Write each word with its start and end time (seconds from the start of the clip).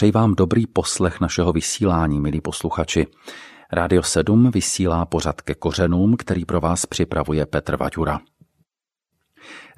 Přeji 0.00 0.12
vám 0.12 0.34
dobrý 0.34 0.66
poslech 0.66 1.20
našeho 1.20 1.52
vysílání, 1.52 2.20
milí 2.20 2.40
posluchači. 2.40 3.06
Rádio 3.72 4.02
7 4.02 4.50
vysílá 4.50 5.06
pořad 5.06 5.40
ke 5.40 5.54
kořenům, 5.54 6.16
který 6.16 6.44
pro 6.44 6.60
vás 6.60 6.86
připravuje 6.86 7.46
Petr 7.46 7.76
Vaďura. 7.76 8.20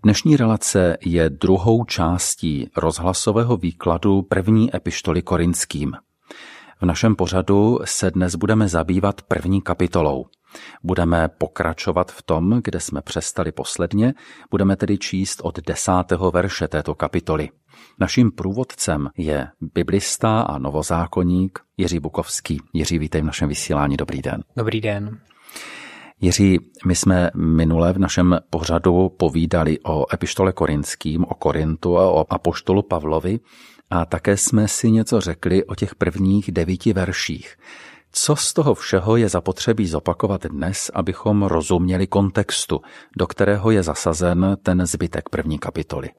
Dnešní 0.03 0.37
relace 0.37 0.97
je 1.05 1.31
druhou 1.31 1.85
částí 1.85 2.71
rozhlasového 2.77 3.57
výkladu 3.57 4.23
první 4.23 4.77
epištoly 4.77 5.23
korinským. 5.23 5.93
V 6.81 6.85
našem 6.85 7.17
pořadu 7.17 7.79
se 7.85 8.11
dnes 8.11 8.35
budeme 8.35 8.69
zabývat 8.69 9.23
první 9.23 9.63
kapitolou. 9.63 10.27
Budeme 10.83 11.29
pokračovat 11.29 12.13
v 12.13 12.23
tom, 12.23 12.61
kde 12.65 12.81
jsme 12.81 13.03
přestali 13.03 13.53
posledně, 13.53 14.15
budeme 14.51 14.77
tedy 14.77 14.99
číst 14.99 15.41
od 15.43 15.59
desátého 15.59 16.31
verše 16.31 16.69
této 16.69 16.95
kapitoly. 16.95 17.49
Naším 17.99 18.31
průvodcem 18.31 19.09
je 19.17 19.49
biblista 19.75 20.41
a 20.41 20.59
novozákonník 20.59 21.59
Jiří 21.77 22.01
Bukovský. 22.01 22.61
Jiří, 22.73 22.99
vítej 22.99 23.21
v 23.21 23.25
našem 23.25 23.49
vysílání. 23.49 23.97
Dobrý 23.97 24.23
den. 24.23 24.43
Dobrý 24.57 24.81
den. 24.81 25.19
Jiří, 26.21 26.59
my 26.87 26.95
jsme 26.95 27.31
minule 27.37 27.93
v 27.93 27.99
našem 27.99 28.39
pořadu 28.51 29.09
povídali 29.09 29.79
o 29.85 30.15
epištole 30.15 30.53
korinským, 30.53 31.25
o 31.25 31.35
Korintu 31.35 31.99
a 31.99 32.11
o 32.11 32.33
apoštolu 32.33 32.83
Pavlovi 32.83 33.41
a 33.91 34.05
také 34.05 34.37
jsme 34.37 34.69
si 34.69 34.91
něco 34.91 35.21
řekli 35.21 35.65
o 35.65 35.75
těch 35.75 35.95
prvních 35.95 36.53
devíti 36.53 36.93
verších. 36.93 37.57
Co 38.13 38.37
z 38.37 38.53
toho 38.53 38.75
všeho 38.75 39.17
je 39.17 39.29
zapotřebí 39.29 39.87
zopakovat 39.87 40.47
dnes, 40.47 40.91
abychom 40.95 41.43
rozuměli 41.43 42.07
kontextu, 42.07 42.81
do 43.17 43.27
kterého 43.27 43.71
je 43.71 43.83
zasazen 43.83 44.57
ten 44.63 44.87
zbytek 44.87 45.29
první 45.29 45.59
kapitoly? 45.59 46.11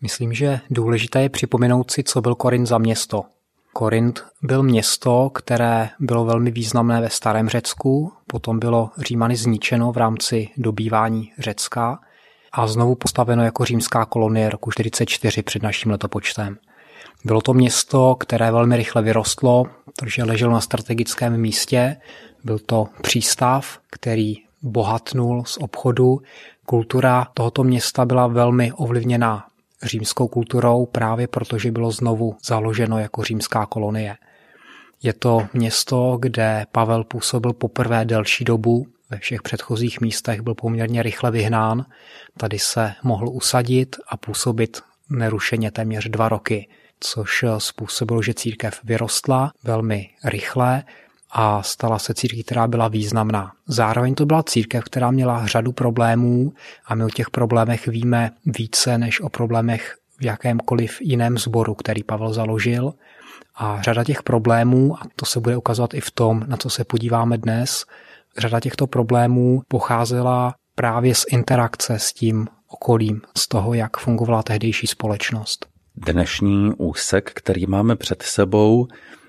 Myslím, 0.00 0.32
že 0.32 0.60
důležité 0.70 1.22
je 1.22 1.28
připomenout 1.28 1.90
si, 1.90 2.02
co 2.02 2.20
byl 2.20 2.34
Korint 2.34 2.68
za 2.68 2.78
město. 2.78 3.24
Korint 3.72 4.24
byl 4.42 4.62
město, 4.62 5.30
které 5.34 5.88
bylo 6.00 6.24
velmi 6.24 6.50
významné 6.50 7.00
ve 7.00 7.10
starém 7.10 7.48
Řecku, 7.48 8.12
potom 8.26 8.58
bylo 8.58 8.90
Římany 8.98 9.36
zničeno 9.36 9.92
v 9.92 9.96
rámci 9.96 10.48
dobývání 10.56 11.32
Řecka 11.38 11.98
a 12.52 12.66
znovu 12.66 12.94
postaveno 12.94 13.44
jako 13.44 13.64
římská 13.64 14.04
kolonie 14.04 14.50
roku 14.50 14.70
44 14.70 15.42
před 15.42 15.62
naším 15.62 15.90
letopočtem. 15.90 16.58
Bylo 17.24 17.40
to 17.40 17.54
město, 17.54 18.14
které 18.14 18.50
velmi 18.50 18.76
rychle 18.76 19.02
vyrostlo, 19.02 19.64
protože 19.98 20.24
leželo 20.24 20.52
na 20.52 20.60
strategickém 20.60 21.40
místě. 21.40 21.96
Byl 22.44 22.58
to 22.58 22.88
přístav, 23.02 23.78
který 23.90 24.34
bohatnul 24.62 25.44
z 25.44 25.56
obchodu. 25.56 26.20
Kultura 26.66 27.26
tohoto 27.34 27.64
města 27.64 28.04
byla 28.04 28.26
velmi 28.26 28.72
ovlivněná 28.72 29.46
římskou 29.82 30.28
kulturou 30.28 30.86
právě 30.86 31.28
protože 31.28 31.70
bylo 31.70 31.90
znovu 31.90 32.36
založeno 32.44 32.98
jako 32.98 33.22
římská 33.22 33.66
kolonie. 33.66 34.16
Je 35.02 35.12
to 35.12 35.46
město, 35.52 36.16
kde 36.20 36.66
Pavel 36.72 37.04
působil 37.04 37.52
poprvé 37.52 38.04
delší 38.04 38.44
dobu, 38.44 38.86
ve 39.10 39.18
všech 39.18 39.42
předchozích 39.42 40.00
místech 40.00 40.40
byl 40.40 40.54
poměrně 40.54 41.02
rychle 41.02 41.30
vyhnán, 41.30 41.84
tady 42.36 42.58
se 42.58 42.92
mohl 43.02 43.28
usadit 43.28 43.96
a 44.08 44.16
působit 44.16 44.80
nerušeně 45.10 45.70
téměř 45.70 46.08
dva 46.08 46.28
roky, 46.28 46.68
což 47.04 47.44
způsobilo, 47.58 48.22
že 48.22 48.34
církev 48.34 48.80
vyrostla 48.84 49.52
velmi 49.64 50.10
rychle 50.24 50.82
a 51.32 51.62
stala 51.62 51.98
se 51.98 52.14
církví, 52.14 52.44
která 52.44 52.66
byla 52.66 52.88
významná. 52.88 53.52
Zároveň 53.66 54.14
to 54.14 54.26
byla 54.26 54.42
církev, 54.42 54.84
která 54.84 55.10
měla 55.10 55.46
řadu 55.46 55.72
problémů 55.72 56.52
a 56.86 56.94
my 56.94 57.04
o 57.04 57.08
těch 57.08 57.30
problémech 57.30 57.86
víme 57.86 58.30
více 58.46 58.98
než 58.98 59.20
o 59.20 59.28
problémech 59.28 59.96
v 60.20 60.24
jakémkoliv 60.24 61.00
jiném 61.00 61.38
sboru, 61.38 61.74
který 61.74 62.02
Pavel 62.02 62.32
založil. 62.32 62.94
A 63.56 63.82
řada 63.82 64.04
těch 64.04 64.22
problémů, 64.22 64.96
a 64.96 65.02
to 65.16 65.26
se 65.26 65.40
bude 65.40 65.56
ukazovat 65.56 65.94
i 65.94 66.00
v 66.00 66.10
tom, 66.10 66.44
na 66.46 66.56
co 66.56 66.70
se 66.70 66.84
podíváme 66.84 67.38
dnes, 67.38 67.84
řada 68.38 68.60
těchto 68.60 68.86
problémů 68.86 69.62
pocházela 69.68 70.54
právě 70.74 71.14
z 71.14 71.24
interakce 71.28 71.98
s 71.98 72.12
tím 72.12 72.48
okolím, 72.68 73.20
z 73.36 73.48
toho, 73.48 73.74
jak 73.74 73.96
fungovala 73.96 74.42
tehdejší 74.42 74.86
společnost. 74.86 75.71
Dnešní 75.96 76.72
úsek, 76.78 77.32
který 77.34 77.66
máme 77.66 77.96
před 77.96 78.22
sebou, 78.22 78.86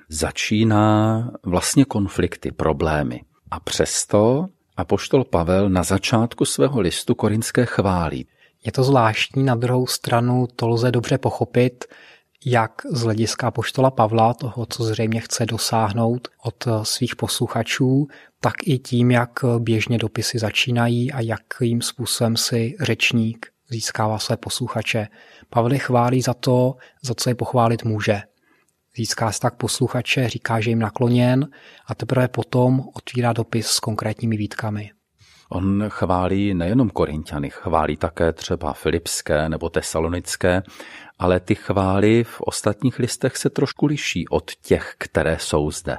začíná 0.10 1.32
vlastně 1.46 1.86
konflikty, 1.86 2.52
problémy. 2.52 3.22
A 3.52 3.60
přesto 3.60 4.48
apoštol 4.78 5.24
Pavel 5.24 5.70
na 5.70 5.84
začátku 5.84 6.46
svého 6.46 6.82
listu 6.82 7.16
korinské 7.16 7.66
chválí. 7.66 8.28
Je 8.66 8.72
to 8.72 8.84
zvláštní, 8.84 9.44
na 9.44 9.56
druhou 9.56 9.88
stranu 9.88 10.48
to 10.56 10.68
lze 10.68 10.92
dobře 10.92 11.18
pochopit, 11.18 11.86
jak 12.46 12.72
z 12.92 13.02
hlediska 13.02 13.52
poštola 13.52 13.92
Pavla, 13.92 14.34
toho, 14.34 14.66
co 14.66 14.84
zřejmě 14.84 15.20
chce 15.20 15.46
dosáhnout 15.46 16.28
od 16.44 16.68
svých 16.84 17.16
posluchačů, 17.16 18.08
tak 18.40 18.54
i 18.66 18.80
tím, 18.80 19.12
jak 19.12 19.30
běžně 19.60 19.98
dopisy 19.98 20.40
začínají 20.40 21.12
a 21.12 21.22
jakým 21.22 21.82
způsobem 21.82 22.38
si 22.38 22.76
řečník 22.82 23.53
získává 23.70 24.20
své 24.20 24.38
posluchače. 24.38 25.08
Pavel 25.50 25.74
je 25.74 25.80
chválí 25.80 26.22
za 26.22 26.34
to, 26.34 26.76
za 27.04 27.14
co 27.14 27.30
je 27.30 27.36
pochválit 27.36 27.84
může. 27.84 28.22
Získá 28.96 29.32
se 29.32 29.40
tak 29.40 29.56
posluchače, 29.56 30.30
říká, 30.30 30.60
že 30.60 30.70
jim 30.70 30.80
nakloněn 30.80 31.48
a 31.88 31.96
teprve 31.96 32.28
potom 32.28 32.84
otvírá 32.94 33.34
dopis 33.34 33.68
s 33.68 33.80
konkrétními 33.80 34.38
výtkami. 34.38 34.92
On 35.50 35.86
chválí 35.90 36.54
nejenom 36.54 36.90
Korintiany, 36.90 37.50
chválí 37.50 37.98
také 37.98 38.34
třeba 38.34 38.74
Filipské 38.74 39.50
nebo 39.50 39.70
Tesalonické, 39.70 40.64
ale 41.20 41.40
ty 41.40 41.56
chvály 41.56 42.24
v 42.24 42.42
ostatních 42.42 43.00
listech 43.00 43.38
se 43.38 43.50
trošku 43.50 43.86
liší 43.86 44.28
od 44.28 44.52
těch, 44.62 44.96
které 44.98 45.38
jsou 45.40 45.72
zde. 45.72 45.98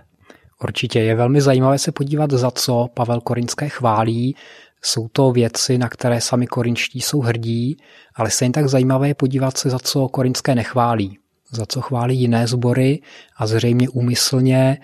Určitě 0.62 1.00
je 1.00 1.14
velmi 1.14 1.40
zajímavé 1.40 1.78
se 1.78 1.92
podívat, 1.92 2.30
za 2.30 2.50
co 2.50 2.88
Pavel 2.94 3.20
Korinské 3.20 3.68
chválí. 3.68 4.36
Jsou 4.84 5.08
to 5.08 5.32
věci, 5.32 5.78
na 5.78 5.88
které 5.88 6.20
sami 6.20 6.46
korinčtí 6.46 7.00
jsou 7.00 7.20
hrdí, 7.20 7.76
ale 8.14 8.30
stejně 8.30 8.52
tak 8.52 8.68
zajímavé 8.68 9.08
je 9.08 9.14
podívat 9.14 9.58
se, 9.58 9.70
za 9.70 9.78
co 9.78 10.08
korinské 10.08 10.54
nechválí 10.54 11.18
za 11.54 11.66
co 11.66 11.80
chválí 11.80 12.20
jiné 12.20 12.46
sbory 12.46 13.00
a 13.36 13.46
zřejmě 13.46 13.88
úmyslně 13.88 14.78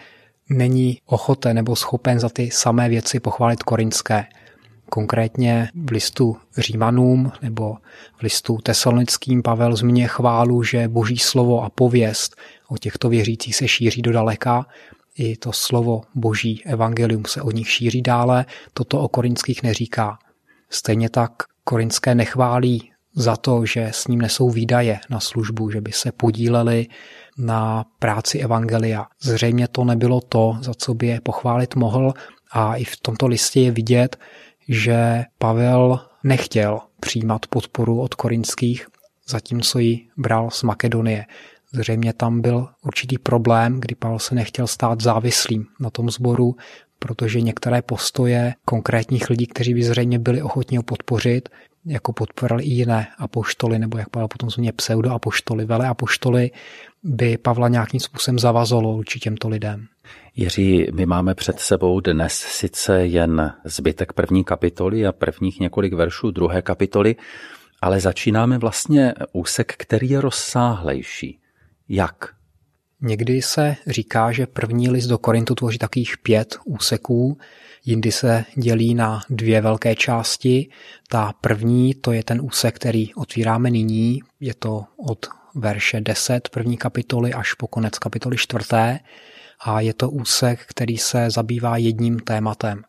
není 0.49 0.99
ochoten 1.05 1.56
nebo 1.56 1.77
schopen 1.77 2.21
za 2.21 2.28
ty 2.28 2.50
samé 2.50 2.88
věci 2.88 3.21
pochválit 3.21 3.62
korinské. 3.62 4.25
Konkrétně 4.88 5.69
v 5.75 5.91
listu 5.91 6.37
Římanům 6.59 7.32
nebo 7.43 7.77
v 8.17 8.22
listu 8.22 8.59
Tesalonickým 8.62 9.43
Pavel 9.43 9.77
zmíně 9.77 10.09
chválu, 10.09 10.62
že 10.62 10.88
boží 10.88 11.19
slovo 11.19 11.62
a 11.62 11.71
pověst 11.71 12.37
o 12.69 12.78
těchto 12.78 13.09
věřících 13.09 13.56
se 13.56 13.69
šíří 13.69 14.03
do 14.03 14.12
daleka. 14.12 14.67
I 15.20 15.36
to 15.36 15.53
slovo 15.53 16.03
boží 16.14 16.62
evangelium 16.64 17.25
se 17.25 17.42
o 17.42 17.50
nich 17.50 17.70
šíří 17.70 18.03
dále, 18.03 18.47
toto 18.75 19.00
o 19.00 19.08
korinských 19.08 19.62
neříká. 19.62 20.19
Stejně 20.70 21.10
tak 21.10 21.32
korinské 21.64 22.14
nechválí 22.14 22.92
za 23.14 23.36
to, 23.36 23.66
že 23.66 23.88
s 23.92 24.08
ním 24.08 24.20
nesou 24.20 24.50
výdaje 24.50 25.00
na 25.10 25.20
službu, 25.20 25.70
že 25.70 25.81
by 25.81 25.92
se 25.92 26.12
podíleli 26.12 26.86
na 27.38 27.84
práci 27.98 28.38
Evangelia. 28.38 29.06
Zřejmě 29.22 29.69
to 29.69 29.84
nebylo 29.84 30.20
to, 30.20 30.58
za 30.60 30.75
co 30.75 30.94
by 30.94 31.06
je 31.06 31.20
pochválit 31.20 31.75
mohl 31.75 32.12
a 32.52 32.76
i 32.76 32.84
v 32.84 32.97
tomto 32.97 33.26
listě 33.26 33.60
je 33.60 33.70
vidět, 33.70 34.16
že 34.69 35.25
Pavel 35.38 36.00
nechtěl 36.25 36.81
přijímat 37.00 37.47
podporu 37.47 38.00
od 38.00 38.14
korinských, 38.14 38.87
zatímco 39.28 39.78
ji 39.78 40.08
bral 40.16 40.50
z 40.50 40.62
Makedonie. 40.62 41.26
Zřejmě 41.72 42.12
tam 42.12 42.41
byl 42.41 42.69
určitý 42.82 43.19
problém, 43.19 43.81
kdy 43.81 43.94
Pavel 43.94 44.19
se 44.19 44.34
nechtěl 44.34 44.66
stát 44.66 45.00
závislým 45.00 45.66
na 45.81 45.91
tom 45.91 46.10
sboru, 46.10 46.56
protože 46.98 47.41
některé 47.41 47.82
postoje 47.82 48.54
konkrétních 48.64 49.31
lidí, 49.31 49.47
kteří 49.47 49.75
by 49.75 49.82
zřejmě 49.82 50.19
byli 50.19 50.42
ochotní 50.42 50.76
ho 50.76 50.82
podpořit, 50.82 51.48
jako 51.86 52.12
podporovali 52.12 52.64
i 52.64 52.70
jiné 52.70 53.06
apoštoly, 53.19 53.78
nebo 53.78 53.98
jak 53.98 54.08
Pavel 54.08 54.28
potom 54.28 54.50
změně 54.50 54.72
pseudoapoštoly, 54.72 55.64
vele 55.64 55.88
apoštoly, 55.88 56.50
by 57.03 57.38
Pavla 57.38 57.69
nějakým 57.69 58.00
způsobem 58.00 58.38
zavazalo 58.38 58.97
určitě 58.97 59.25
těmto 59.25 59.49
lidem. 59.49 59.87
Jiří, 60.37 60.87
my 60.93 61.06
máme 61.06 61.34
před 61.34 61.61
sebou 61.61 62.00
dnes 62.00 62.32
sice 62.32 63.06
jen 63.06 63.52
zbytek 63.64 64.12
první 64.12 64.44
kapitoly 64.44 65.06
a 65.06 65.12
prvních 65.12 65.61
několik 65.61 65.93
veršů 65.93 66.31
druhé 66.31 66.62
kapitoly, 66.62 67.16
ale 67.82 68.00
začínáme 68.00 68.58
vlastně 68.58 69.14
úsek, 69.32 69.75
který 69.76 70.11
je 70.11 70.20
rozsáhlejší. 70.20 71.39
Jak? 71.92 72.34
Někdy 73.00 73.42
se 73.42 73.76
říká, 73.87 74.32
že 74.32 74.46
první 74.46 74.90
list 74.90 75.06
do 75.06 75.19
Korintu 75.19 75.54
tvoří 75.54 75.78
takových 75.78 76.19
pět 76.19 76.56
úseků, 76.64 77.38
jindy 77.84 78.12
se 78.12 78.44
dělí 78.56 78.94
na 78.94 79.20
dvě 79.31 79.60
velké 79.60 79.94
části. 79.94 80.70
Ta 81.08 81.32
první, 81.40 81.94
to 81.94 82.12
je 82.12 82.25
ten 82.25 82.40
úsek, 82.40 82.75
který 82.75 83.14
otvíráme 83.14 83.70
nyní, 83.70 84.20
je 84.40 84.54
to 84.54 84.84
od 85.08 85.26
verše 85.54 86.00
10 86.00 86.48
první 86.48 86.76
kapitoly 86.76 87.34
až 87.34 87.54
po 87.54 87.66
konec 87.66 87.98
kapitoly 87.98 88.37
čtvrté 88.37 89.00
a 89.60 89.81
je 89.81 89.94
to 89.94 90.10
úsek, 90.10 90.66
který 90.66 90.98
se 90.98 91.31
zabývá 91.31 91.76
jedním 91.76 92.19
tématem. 92.19 92.82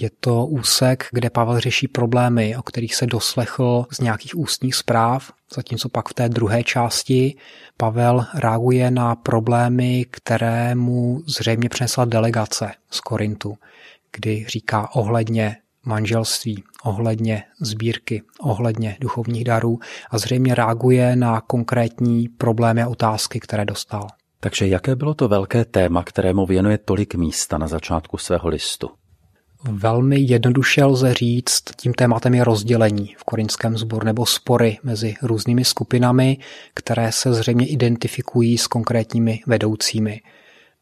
Je 0.00 0.10
to 0.20 0.46
úsek, 0.46 1.06
kde 1.12 1.30
Pavel 1.30 1.60
řeší 1.60 1.88
problémy, 1.88 2.56
o 2.56 2.62
kterých 2.62 2.94
se 2.94 3.06
doslechl 3.06 3.86
z 3.92 4.00
nějakých 4.00 4.36
ústních 4.36 4.74
zpráv, 4.74 5.32
zatímco 5.54 5.88
pak 5.88 6.08
v 6.08 6.14
té 6.14 6.28
druhé 6.28 6.64
části 6.64 7.36
Pavel 7.76 8.24
reaguje 8.34 8.90
na 8.90 9.16
problémy, 9.16 10.06
které 10.10 10.74
mu 10.74 11.22
zřejmě 11.26 11.68
přinesla 11.68 12.04
delegace 12.04 12.72
z 12.90 13.00
Korintu, 13.00 13.54
kdy 14.12 14.44
říká 14.48 14.88
ohledně 14.94 15.56
manželství, 15.84 16.64
ohledně 16.82 17.42
sbírky, 17.60 18.22
ohledně 18.40 18.96
duchovních 19.00 19.44
darů 19.44 19.78
a 20.10 20.18
zřejmě 20.18 20.54
reaguje 20.54 21.16
na 21.16 21.40
konkrétní 21.40 22.28
problémy 22.28 22.82
a 22.82 22.88
otázky, 22.88 23.40
které 23.40 23.64
dostal. 23.64 24.06
Takže 24.40 24.66
jaké 24.66 24.96
bylo 24.96 25.14
to 25.14 25.28
velké 25.28 25.64
téma, 25.64 26.04
kterému 26.04 26.46
věnuje 26.46 26.78
tolik 26.78 27.14
místa 27.14 27.58
na 27.58 27.68
začátku 27.68 28.16
svého 28.16 28.48
listu? 28.48 28.99
Velmi 29.64 30.20
jednoduše 30.20 30.84
lze 30.84 31.14
říct, 31.14 31.62
tím 31.76 31.94
tématem 31.94 32.34
je 32.34 32.44
rozdělení 32.44 33.14
v 33.18 33.24
korinském 33.24 33.78
sboru 33.78 34.06
nebo 34.06 34.26
spory 34.26 34.78
mezi 34.82 35.14
různými 35.22 35.64
skupinami, 35.64 36.38
které 36.74 37.12
se 37.12 37.34
zřejmě 37.34 37.66
identifikují 37.66 38.58
s 38.58 38.66
konkrétními 38.66 39.40
vedoucími. 39.46 40.20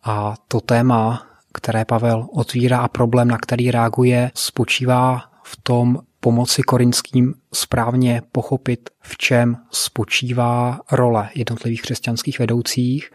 A 0.04 0.34
to 0.48 0.60
téma, 0.60 1.26
které 1.54 1.84
Pavel 1.84 2.28
otvírá 2.32 2.78
a 2.78 2.88
problém, 2.88 3.28
na 3.28 3.38
který 3.38 3.70
reaguje, 3.70 4.30
spočívá 4.34 5.22
v 5.42 5.56
tom 5.62 5.98
pomoci 6.20 6.62
korinským 6.62 7.34
správně 7.54 8.22
pochopit, 8.32 8.90
v 9.00 9.16
čem 9.16 9.56
spočívá 9.70 10.80
role 10.92 11.30
jednotlivých 11.34 11.82
křesťanských 11.82 12.38
vedoucích 12.38 13.10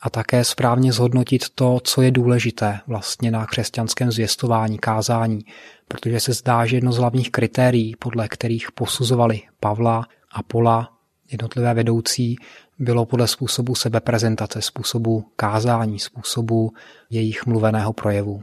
a 0.00 0.10
také 0.10 0.44
správně 0.44 0.92
zhodnotit 0.92 1.44
to, 1.54 1.80
co 1.84 2.02
je 2.02 2.10
důležité 2.10 2.80
vlastně 2.86 3.30
na 3.30 3.46
křesťanském 3.46 4.12
zvěstování, 4.12 4.78
kázání, 4.78 5.40
protože 5.88 6.20
se 6.20 6.32
zdá, 6.32 6.66
že 6.66 6.76
jedno 6.76 6.92
z 6.92 6.96
hlavních 6.96 7.30
kritérií, 7.30 7.96
podle 7.98 8.28
kterých 8.28 8.72
posuzovali 8.72 9.42
Pavla 9.60 10.06
a 10.32 10.42
Pola, 10.42 10.88
jednotlivé 11.30 11.74
vedoucí, 11.74 12.36
bylo 12.78 13.06
podle 13.06 13.26
způsobu 13.26 13.74
sebeprezentace, 13.74 14.62
způsobu 14.62 15.24
kázání, 15.36 15.98
způsobu 15.98 16.72
jejich 17.10 17.46
mluveného 17.46 17.92
projevu. 17.92 18.42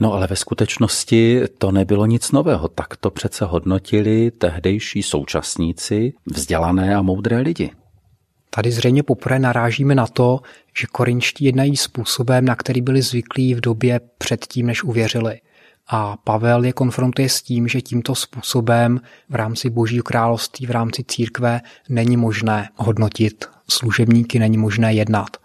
No 0.00 0.12
ale 0.12 0.26
ve 0.26 0.36
skutečnosti 0.36 1.40
to 1.58 1.72
nebylo 1.72 2.06
nic 2.06 2.32
nového. 2.32 2.68
Tak 2.68 2.96
to 2.96 3.10
přece 3.10 3.44
hodnotili 3.44 4.30
tehdejší 4.30 5.02
současníci, 5.02 6.12
vzdělané 6.26 6.96
a 6.96 7.02
moudré 7.02 7.40
lidi. 7.40 7.70
Tady 8.50 8.72
zřejmě 8.72 9.02
poprvé 9.02 9.38
narážíme 9.38 9.94
na 9.94 10.06
to, 10.06 10.40
že 10.78 10.86
korinští 10.92 11.44
jednají 11.44 11.76
způsobem, 11.76 12.44
na 12.44 12.56
který 12.56 12.80
byli 12.80 13.02
zvyklí 13.02 13.54
v 13.54 13.60
době 13.60 14.00
předtím, 14.18 14.66
než 14.66 14.82
uvěřili. 14.82 15.40
A 15.88 16.16
Pavel 16.16 16.64
je 16.64 16.72
konfrontuje 16.72 17.28
s 17.28 17.42
tím, 17.42 17.68
že 17.68 17.80
tímto 17.80 18.14
způsobem 18.14 19.00
v 19.28 19.34
rámci 19.34 19.70
Božího 19.70 20.02
království, 20.02 20.66
v 20.66 20.70
rámci 20.70 21.04
církve 21.04 21.60
není 21.88 22.16
možné 22.16 22.68
hodnotit 22.76 23.48
služebníky, 23.70 24.38
není 24.38 24.58
možné 24.58 24.94
jednat. 24.94 25.36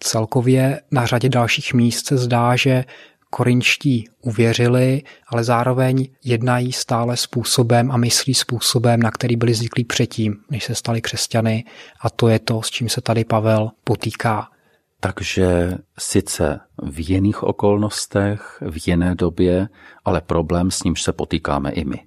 Celkově 0.00 0.80
na 0.90 1.06
řadě 1.06 1.28
dalších 1.28 1.74
míst 1.74 2.06
se 2.06 2.16
zdá, 2.16 2.56
že 2.56 2.84
korinčtí 3.30 4.08
uvěřili, 4.20 5.02
ale 5.28 5.44
zároveň 5.44 6.08
jednají 6.24 6.72
stále 6.72 7.16
způsobem 7.16 7.90
a 7.90 7.96
myslí 7.96 8.34
způsobem, 8.34 9.00
na 9.00 9.10
který 9.10 9.36
byli 9.36 9.54
zvyklí 9.54 9.84
předtím, 9.84 10.36
než 10.50 10.64
se 10.64 10.74
stali 10.74 11.00
křesťany 11.00 11.64
a 12.00 12.10
to 12.10 12.28
je 12.28 12.38
to, 12.38 12.62
s 12.62 12.70
čím 12.70 12.88
se 12.88 13.00
tady 13.00 13.24
Pavel 13.24 13.70
potýká. 13.84 14.48
Takže 15.00 15.78
sice 15.98 16.60
v 16.82 17.10
jiných 17.10 17.42
okolnostech, 17.42 18.62
v 18.70 18.88
jiné 18.88 19.14
době, 19.14 19.68
ale 20.04 20.20
problém 20.20 20.70
s 20.70 20.82
nímž 20.82 21.02
se 21.02 21.12
potýkáme 21.12 21.70
i 21.70 21.84
my. 21.84 21.98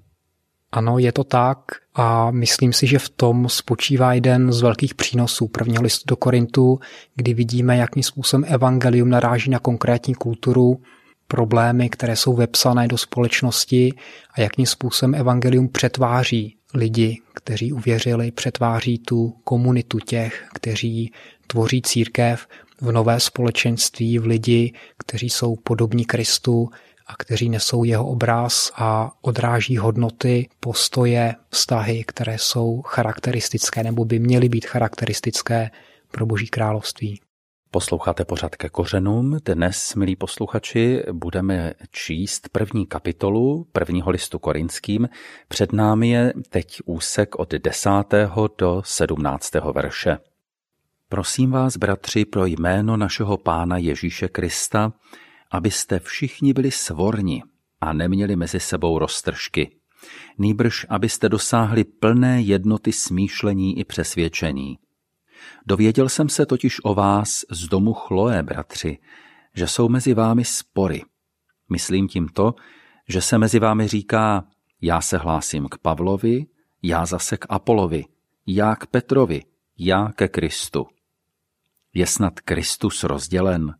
Ano, 0.72 1.00
je 1.00 1.12
to 1.12 1.24
tak 1.24 1.58
a 1.96 2.32
myslím 2.32 2.74
si, 2.74 2.88
že 2.88 3.00
v 3.00 3.10
tom 3.10 3.50
spočívá 3.50 4.14
jeden 4.14 4.52
z 4.52 4.62
velkých 4.62 4.96
přínosů 4.96 5.48
prvního 5.48 5.84
listu 5.84 6.04
do 6.08 6.16
Korintu, 6.16 6.80
kdy 7.16 7.34
vidíme, 7.34 7.78
jakým 7.78 8.04
způsobem 8.04 8.46
evangelium 8.48 9.10
naráží 9.10 9.50
na 9.50 9.60
konkrétní 9.60 10.16
kulturu, 10.16 10.82
problémy, 11.28 11.90
které 11.90 12.16
jsou 12.16 12.34
vepsané 12.34 12.88
do 12.88 12.98
společnosti 12.98 13.94
a 14.34 14.42
jakým 14.42 14.66
způsobem 14.66 15.16
evangelium 15.16 15.70
přetváří 15.70 16.58
lidi, 16.74 17.22
kteří 17.34 17.74
uvěřili, 17.74 18.32
přetváří 18.32 19.00
tu 19.00 19.36
komunitu 19.44 20.00
těch, 20.00 20.48
kteří 20.54 21.12
tvoří 21.48 21.82
církev 21.82 22.48
v 22.82 22.92
nové 22.92 23.20
společenství, 23.20 24.20
v 24.20 24.26
lidi, 24.26 24.74
kteří 24.98 25.30
jsou 25.30 25.56
podobní 25.56 26.06
Kristu 26.06 26.70
a 27.08 27.16
kteří 27.16 27.50
nesou 27.50 27.84
jeho 27.84 28.08
obraz 28.08 28.72
a 28.76 29.12
odráží 29.22 29.78
hodnoty, 29.78 30.50
postoje, 30.60 31.36
vztahy, 31.50 32.04
které 32.08 32.38
jsou 32.38 32.82
charakteristické 32.82 33.84
nebo 33.84 34.06
by 34.06 34.20
měly 34.20 34.50
být 34.50 34.66
charakteristické 34.66 35.72
pro 36.12 36.26
Boží 36.26 36.48
království. 36.48 37.22
Posloucháte 37.74 38.26
pořád 38.26 38.56
ke 38.56 38.70
kořenům. 38.70 39.40
Dnes, 39.46 39.96
milí 39.96 40.16
posluchači, 40.16 41.04
budeme 41.12 41.74
číst 41.92 42.50
první 42.50 42.86
kapitolu 42.86 43.68
prvního 43.72 44.12
listu 44.12 44.40
korinským. 44.40 45.10
Před 45.48 45.74
námi 45.74 46.10
je 46.10 46.34
teď 46.50 46.82
úsek 46.86 47.36
od 47.36 47.54
10. 47.54 47.90
do 48.58 48.82
17. 48.86 49.54
verše. 49.74 50.18
Prosím 51.10 51.52
vás, 51.52 51.78
bratři, 51.78 52.26
pro 52.26 52.46
jméno 52.46 52.98
našeho 52.98 53.38
Pána 53.38 53.78
Ježíše 53.78 54.28
Krista, 54.28 54.94
abyste 55.52 56.00
všichni 56.00 56.54
byli 56.54 56.72
svorni 56.72 57.44
a 57.82 57.94
neměli 57.94 58.36
mezi 58.36 58.60
sebou 58.60 59.00
roztržky. 59.00 59.76
Nýbrž, 60.38 60.86
abyste 60.90 61.30
dosáhli 61.30 61.84
plné 61.84 62.42
jednoty 62.42 62.92
smýšlení 62.92 63.80
i 63.80 63.84
přesvědčení 63.84 64.78
Dověděl 65.66 66.10
jsem 66.10 66.30
se 66.30 66.46
totiž 66.46 66.78
o 66.84 66.94
vás 66.94 67.46
z 67.50 67.68
domu 67.68 67.94
Chloé, 67.94 68.44
bratři, 68.44 68.98
že 69.56 69.68
jsou 69.68 69.90
mezi 69.90 70.14
vámi 70.14 70.46
spory. 70.46 71.02
Myslím 71.70 72.08
tím 72.08 72.28
to, 72.28 72.56
že 73.10 73.22
se 73.22 73.38
mezi 73.38 73.60
vámi 73.60 73.88
říká, 73.88 74.44
já 74.82 75.02
se 75.02 75.18
hlásím 75.18 75.68
k 75.70 75.78
Pavlovi, 75.78 76.46
já 76.84 77.06
zase 77.06 77.38
k 77.38 77.46
Apolovi, 77.50 78.06
já 78.48 78.76
k 78.76 78.88
Petrovi, 78.88 79.42
já 79.78 80.12
ke 80.16 80.28
Kristu. 80.28 80.88
Je 81.94 82.08
snad 82.08 82.40
Kristus 82.40 83.04
rozdělen? 83.04 83.76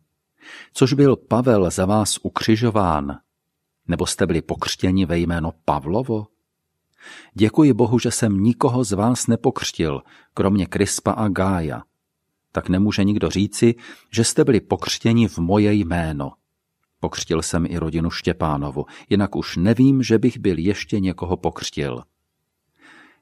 Což 0.72 0.92
byl 0.92 1.16
Pavel 1.16 1.70
za 1.70 1.86
vás 1.86 2.18
ukřižován? 2.22 3.18
Nebo 3.88 4.06
jste 4.06 4.26
byli 4.26 4.42
pokřtěni 4.42 5.06
ve 5.06 5.18
jméno 5.18 5.52
Pavlovo? 5.64 6.26
Děkuji 7.34 7.72
Bohu, 7.72 7.98
že 7.98 8.10
jsem 8.10 8.42
nikoho 8.42 8.84
z 8.84 8.92
vás 8.92 9.26
nepokřtil, 9.26 10.02
kromě 10.34 10.66
Krispa 10.66 11.12
a 11.12 11.28
Gája. 11.28 11.82
Tak 12.52 12.68
nemůže 12.68 13.04
nikdo 13.04 13.30
říci, 13.30 13.74
že 14.10 14.24
jste 14.24 14.44
byli 14.44 14.60
pokřtěni 14.60 15.28
v 15.28 15.38
moje 15.38 15.72
jméno. 15.72 16.32
Pokřtil 17.00 17.42
jsem 17.42 17.66
i 17.66 17.78
rodinu 17.78 18.10
Štěpánovu, 18.10 18.86
jinak 19.10 19.36
už 19.36 19.56
nevím, 19.56 20.02
že 20.02 20.18
bych 20.18 20.38
byl 20.38 20.58
ještě 20.58 21.00
někoho 21.00 21.36
pokřtil. 21.36 22.02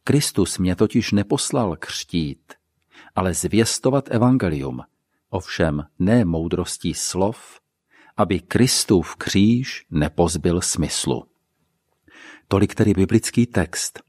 Kristus 0.04 0.58
mě 0.58 0.76
totiž 0.76 1.12
neposlal 1.12 1.76
křtít, 1.76 2.52
ale 3.14 3.34
zvěstovat 3.34 4.08
evangelium, 4.10 4.80
ovšem 5.30 5.84
ne 5.98 6.24
moudrostí 6.24 6.94
slov, 6.94 7.60
aby 8.16 8.40
Kristův 8.40 9.16
kříž 9.16 9.86
nepozbil 9.90 10.60
smyslu. 10.60 11.31
Tolik 12.52 12.74
tedy 12.74 12.94
biblický 12.94 13.46
text. 13.46 14.00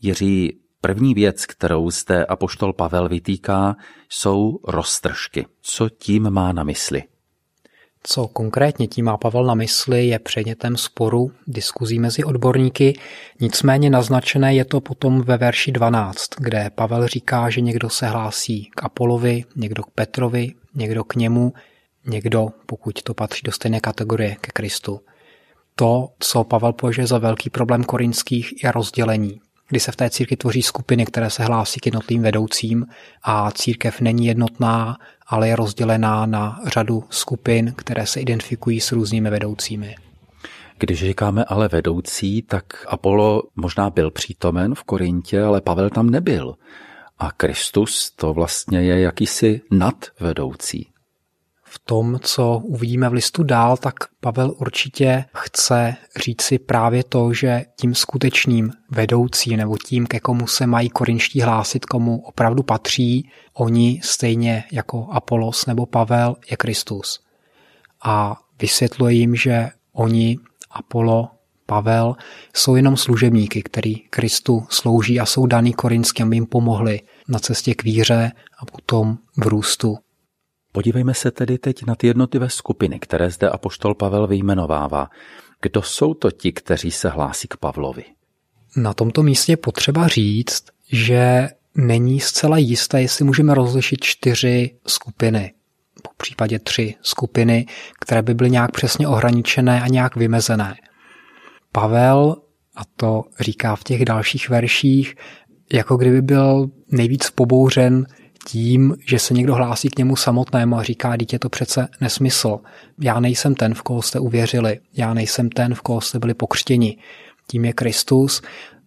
Jiří, 0.00 0.58
první 0.80 1.14
věc, 1.14 1.46
kterou 1.46 1.90
zde 1.90 2.24
apoštol 2.24 2.72
Pavel 2.72 3.08
vytýká, 3.08 3.76
jsou 4.08 4.58
roztržky. 4.64 5.46
Co 5.62 5.88
tím 5.88 6.30
má 6.30 6.52
na 6.52 6.62
mysli? 6.62 7.02
Co 8.02 8.28
konkrétně 8.28 8.86
tím 8.86 9.04
má 9.04 9.16
Pavel 9.16 9.44
na 9.44 9.54
mysli, 9.54 10.06
je 10.06 10.18
předmětem 10.18 10.76
sporu, 10.76 11.30
diskuzí 11.46 11.98
mezi 11.98 12.24
odborníky, 12.24 12.98
nicméně 13.40 13.90
naznačené 13.90 14.54
je 14.54 14.64
to 14.64 14.80
potom 14.80 15.22
ve 15.22 15.36
verši 15.36 15.72
12, 15.72 16.28
kde 16.38 16.70
Pavel 16.74 17.06
říká, 17.06 17.50
že 17.50 17.60
někdo 17.60 17.90
se 17.90 18.06
hlásí 18.06 18.70
k 18.74 18.84
Apolovi, 18.84 19.44
někdo 19.56 19.82
k 19.82 19.90
Petrovi, 19.90 20.54
někdo 20.74 21.04
k 21.04 21.14
němu, 21.14 21.52
někdo, 22.06 22.48
pokud 22.66 23.02
to 23.02 23.14
patří 23.14 23.40
do 23.44 23.52
stejné 23.52 23.80
kategorie, 23.80 24.36
ke 24.40 24.50
Kristu 24.54 25.00
to, 25.78 26.08
co 26.18 26.44
Pavel 26.44 26.72
považuje 26.72 27.06
za 27.06 27.18
velký 27.18 27.50
problém 27.50 27.84
korinských, 27.84 28.64
je 28.64 28.72
rozdělení 28.72 29.40
kdy 29.68 29.80
se 29.80 29.92
v 29.92 29.96
té 29.96 30.10
církvi 30.10 30.36
tvoří 30.36 30.62
skupiny, 30.62 31.06
které 31.06 31.30
se 31.30 31.44
hlásí 31.44 31.80
k 31.80 31.86
jednotlivým 31.86 32.22
vedoucím 32.22 32.86
a 33.22 33.50
církev 33.50 34.00
není 34.00 34.26
jednotná, 34.26 34.96
ale 35.26 35.48
je 35.48 35.56
rozdělená 35.56 36.26
na 36.26 36.60
řadu 36.66 37.04
skupin, 37.10 37.74
které 37.76 38.06
se 38.06 38.20
identifikují 38.20 38.80
s 38.80 38.92
různými 38.92 39.30
vedoucími. 39.30 39.94
Když 40.78 41.00
říkáme 41.00 41.44
ale 41.44 41.68
vedoucí, 41.68 42.42
tak 42.42 42.64
Apollo 42.88 43.42
možná 43.56 43.90
byl 43.90 44.10
přítomen 44.10 44.74
v 44.74 44.84
Korintě, 44.84 45.42
ale 45.42 45.60
Pavel 45.60 45.90
tam 45.90 46.10
nebyl. 46.10 46.54
A 47.18 47.32
Kristus 47.32 48.10
to 48.10 48.34
vlastně 48.34 48.82
je 48.82 49.00
jakýsi 49.00 49.60
nadvedoucí. 49.70 50.86
Tom, 51.84 52.18
co 52.22 52.62
uvidíme 52.64 53.08
v 53.08 53.12
listu 53.12 53.42
dál, 53.42 53.76
tak 53.76 53.94
Pavel 54.20 54.54
určitě 54.58 55.24
chce 55.36 55.96
říci 56.24 56.58
právě 56.58 57.04
to, 57.04 57.32
že 57.32 57.64
tím 57.80 57.94
skutečným 57.94 58.72
vedoucím 58.90 59.56
nebo 59.56 59.76
tím, 59.78 60.06
ke 60.06 60.20
komu 60.20 60.46
se 60.46 60.66
mají 60.66 60.88
korinští 60.88 61.40
hlásit, 61.40 61.86
komu 61.86 62.20
opravdu 62.20 62.62
patří, 62.62 63.30
oni 63.52 64.00
stejně 64.04 64.64
jako 64.72 65.08
Apolos 65.10 65.66
nebo 65.66 65.86
Pavel 65.86 66.36
je 66.50 66.56
Kristus. 66.56 67.20
A 68.04 68.36
vysvětluje 68.60 69.14
jim, 69.14 69.36
že 69.36 69.68
oni, 69.92 70.38
Apolo, 70.70 71.28
Pavel, 71.66 72.16
jsou 72.54 72.76
jenom 72.76 72.96
služebníky, 72.96 73.62
který 73.62 73.94
Kristu 73.94 74.66
slouží 74.70 75.20
a 75.20 75.26
jsou 75.26 75.46
daný 75.46 75.72
korinským, 75.72 76.26
aby 76.26 76.36
jim 76.36 76.46
pomohli 76.46 77.00
na 77.28 77.38
cestě 77.38 77.74
k 77.74 77.82
víře 77.82 78.32
a 78.58 78.66
potom 78.66 79.18
v 79.36 79.46
růstu. 79.46 79.98
Podívejme 80.78 81.14
se 81.14 81.30
tedy 81.30 81.58
teď 81.58 81.86
na 81.86 81.94
ty 81.94 82.06
jednotlivé 82.06 82.50
skupiny, 82.50 82.98
které 82.98 83.30
zde 83.30 83.48
apoštol 83.48 83.94
Pavel 83.94 84.26
vyjmenovává. 84.26 85.10
Kdo 85.62 85.82
jsou 85.82 86.14
to 86.14 86.30
ti, 86.30 86.52
kteří 86.52 86.90
se 86.90 87.08
hlásí 87.08 87.48
k 87.48 87.56
Pavlovi? 87.56 88.04
Na 88.76 88.94
tomto 88.94 89.22
místě 89.22 89.56
potřeba 89.56 90.08
říct, 90.08 90.64
že 90.92 91.48
není 91.74 92.20
zcela 92.20 92.58
jisté, 92.58 93.02
jestli 93.02 93.24
můžeme 93.24 93.54
rozlišit 93.54 94.04
čtyři 94.04 94.70
skupiny, 94.86 95.52
po 96.02 96.10
případě 96.16 96.58
tři 96.58 96.94
skupiny, 97.02 97.66
které 98.00 98.22
by 98.22 98.34
byly 98.34 98.50
nějak 98.50 98.72
přesně 98.72 99.08
ohraničené 99.08 99.82
a 99.82 99.88
nějak 99.88 100.16
vymezené. 100.16 100.76
Pavel, 101.72 102.36
a 102.76 102.80
to 102.96 103.24
říká 103.40 103.76
v 103.76 103.84
těch 103.84 104.04
dalších 104.04 104.48
verších, 104.48 105.14
jako 105.72 105.96
kdyby 105.96 106.22
byl 106.22 106.70
nejvíc 106.90 107.30
pobouřen 107.30 108.06
tím, 108.48 108.96
že 109.06 109.18
se 109.18 109.34
někdo 109.34 109.54
hlásí 109.54 109.88
k 109.88 109.98
němu 109.98 110.16
samotnému 110.16 110.76
a 110.76 110.82
říká, 110.82 111.16
dítě 111.16 111.38
to 111.38 111.48
přece 111.48 111.88
nesmysl. 112.00 112.58
Já 113.00 113.20
nejsem 113.20 113.54
ten, 113.54 113.74
v 113.74 113.82
koho 113.82 114.02
jste 114.02 114.18
uvěřili. 114.18 114.80
Já 114.96 115.14
nejsem 115.14 115.48
ten, 115.48 115.74
v 115.74 115.80
koho 115.80 116.00
jste 116.00 116.18
byli 116.18 116.34
pokřtěni. 116.34 116.98
Tím 117.46 117.64
je 117.64 117.72
Kristus. 117.72 118.42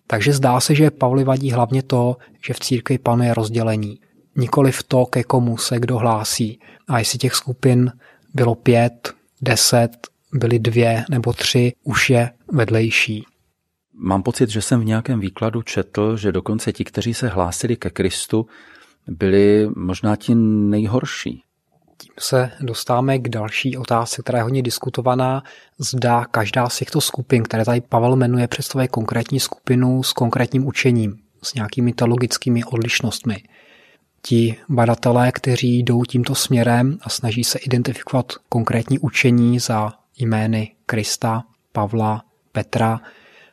Takže 0.07 0.33
zdá 0.33 0.59
se, 0.59 0.75
že 0.75 0.91
Pavli 0.91 1.23
vadí 1.23 1.51
hlavně 1.51 1.83
to, 1.83 2.17
že 2.47 2.53
v 2.53 2.59
církvi 2.59 2.97
panuje 2.97 3.33
rozdělení. 3.33 3.99
Nikoli 4.35 4.71
v 4.71 4.83
to, 4.83 5.05
ke 5.05 5.23
komu 5.23 5.57
se 5.57 5.79
kdo 5.79 5.97
hlásí. 5.97 6.59
A 6.87 6.99
jestli 6.99 7.19
těch 7.19 7.33
skupin 7.33 7.91
bylo 8.33 8.55
pět, 8.55 9.13
deset, 9.41 9.91
byly 10.33 10.59
dvě 10.59 11.05
nebo 11.09 11.33
tři, 11.33 11.73
už 11.83 12.09
je 12.09 12.29
vedlejší. 12.51 13.25
Mám 13.93 14.23
pocit, 14.23 14.49
že 14.49 14.61
jsem 14.61 14.81
v 14.81 14.85
nějakém 14.85 15.19
výkladu 15.19 15.61
četl, 15.61 16.17
že 16.17 16.31
dokonce 16.31 16.73
ti, 16.73 16.83
kteří 16.83 17.13
se 17.13 17.27
hlásili 17.27 17.75
ke 17.75 17.89
Kristu, 17.89 18.45
byli 19.07 19.69
možná 19.75 20.15
ti 20.15 20.35
nejhorší. 20.35 21.43
Tím 21.97 22.13
se 22.19 22.51
dostáváme 22.61 23.19
k 23.19 23.29
další 23.29 23.77
otázce, 23.77 24.21
která 24.21 24.39
je 24.39 24.43
hodně 24.43 24.61
diskutovaná. 24.61 25.43
Zda 25.77 26.25
každá 26.25 26.69
z 26.69 26.77
těchto 26.77 27.01
skupin, 27.01 27.43
které 27.43 27.65
tady 27.65 27.81
Pavel 27.81 28.15
jmenuje, 28.15 28.47
představuje 28.47 28.87
konkrétní 28.87 29.39
skupinu 29.39 30.03
s 30.03 30.13
konkrétním 30.13 30.67
učením, 30.67 31.17
s 31.43 31.53
nějakými 31.53 31.93
teologickými 31.93 32.63
odlišnostmi. 32.63 33.43
Ti 34.21 34.57
badatelé, 34.69 35.31
kteří 35.31 35.79
jdou 35.79 36.03
tímto 36.03 36.35
směrem 36.35 36.97
a 37.01 37.09
snaží 37.09 37.43
se 37.43 37.59
identifikovat 37.59 38.33
konkrétní 38.49 38.99
učení 38.99 39.59
za 39.59 39.93
jmény 40.19 40.75
Krista, 40.85 41.43
Pavla, 41.71 42.23
Petra, 42.51 42.99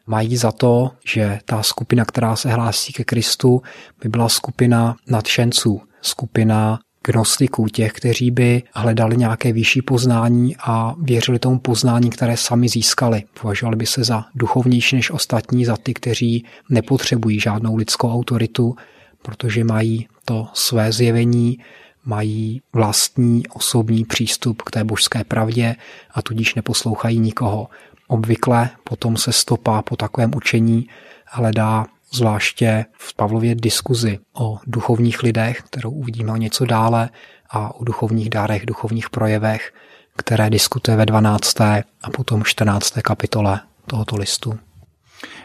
mají 0.08 0.36
za 0.36 0.52
to, 0.52 0.90
že 1.06 1.38
ta 1.44 1.62
skupina, 1.62 2.04
která 2.04 2.36
se 2.36 2.50
hlásí 2.50 2.92
ke 2.92 3.04
Kristu, 3.04 3.62
by 4.02 4.08
byla 4.08 4.28
skupina 4.28 4.96
nadšenců, 5.06 5.80
skupina 6.00 6.78
gnostiků, 7.04 7.66
těch, 7.68 7.92
kteří 7.92 8.30
by 8.30 8.62
hledali 8.74 9.16
nějaké 9.16 9.52
vyšší 9.52 9.82
poznání 9.82 10.56
a 10.60 10.94
věřili 11.02 11.38
tomu 11.38 11.58
poznání, 11.58 12.10
které 12.10 12.36
sami 12.36 12.68
získali. 12.68 13.22
Považovali 13.40 13.76
by 13.76 13.86
se 13.86 14.04
za 14.04 14.24
duchovnější 14.34 14.96
než 14.96 15.10
ostatní, 15.10 15.64
za 15.64 15.76
ty, 15.76 15.94
kteří 15.94 16.44
nepotřebují 16.70 17.40
žádnou 17.40 17.76
lidskou 17.76 18.12
autoritu, 18.12 18.76
protože 19.22 19.64
mají 19.64 20.08
to 20.24 20.48
své 20.52 20.92
zjevení, 20.92 21.58
mají 22.04 22.62
vlastní 22.72 23.46
osobní 23.46 24.04
přístup 24.04 24.62
k 24.62 24.70
té 24.70 24.84
božské 24.84 25.24
pravdě 25.24 25.76
a 26.14 26.22
tudíž 26.22 26.54
neposlouchají 26.54 27.18
nikoho. 27.18 27.68
Obvykle 28.08 28.70
potom 28.84 29.16
se 29.16 29.32
stopa 29.32 29.82
po 29.82 29.96
takovém 29.96 30.30
učení 30.36 30.88
hledá 31.26 31.86
zvláště 32.12 32.84
v 32.92 33.14
Pavlově 33.14 33.54
diskuzi 33.54 34.18
o 34.32 34.58
duchovních 34.66 35.22
lidech, 35.22 35.62
kterou 35.62 35.90
uvidíme 35.90 36.32
o 36.32 36.36
něco 36.36 36.64
dále, 36.64 37.10
a 37.50 37.74
o 37.74 37.84
duchovních 37.84 38.30
dárech, 38.30 38.66
duchovních 38.66 39.10
projevech, 39.10 39.72
které 40.16 40.50
diskutuje 40.50 40.96
ve 40.96 41.06
12. 41.06 41.60
a 42.02 42.10
potom 42.12 42.44
14. 42.44 42.94
kapitole 43.02 43.60
tohoto 43.86 44.16
listu. 44.16 44.58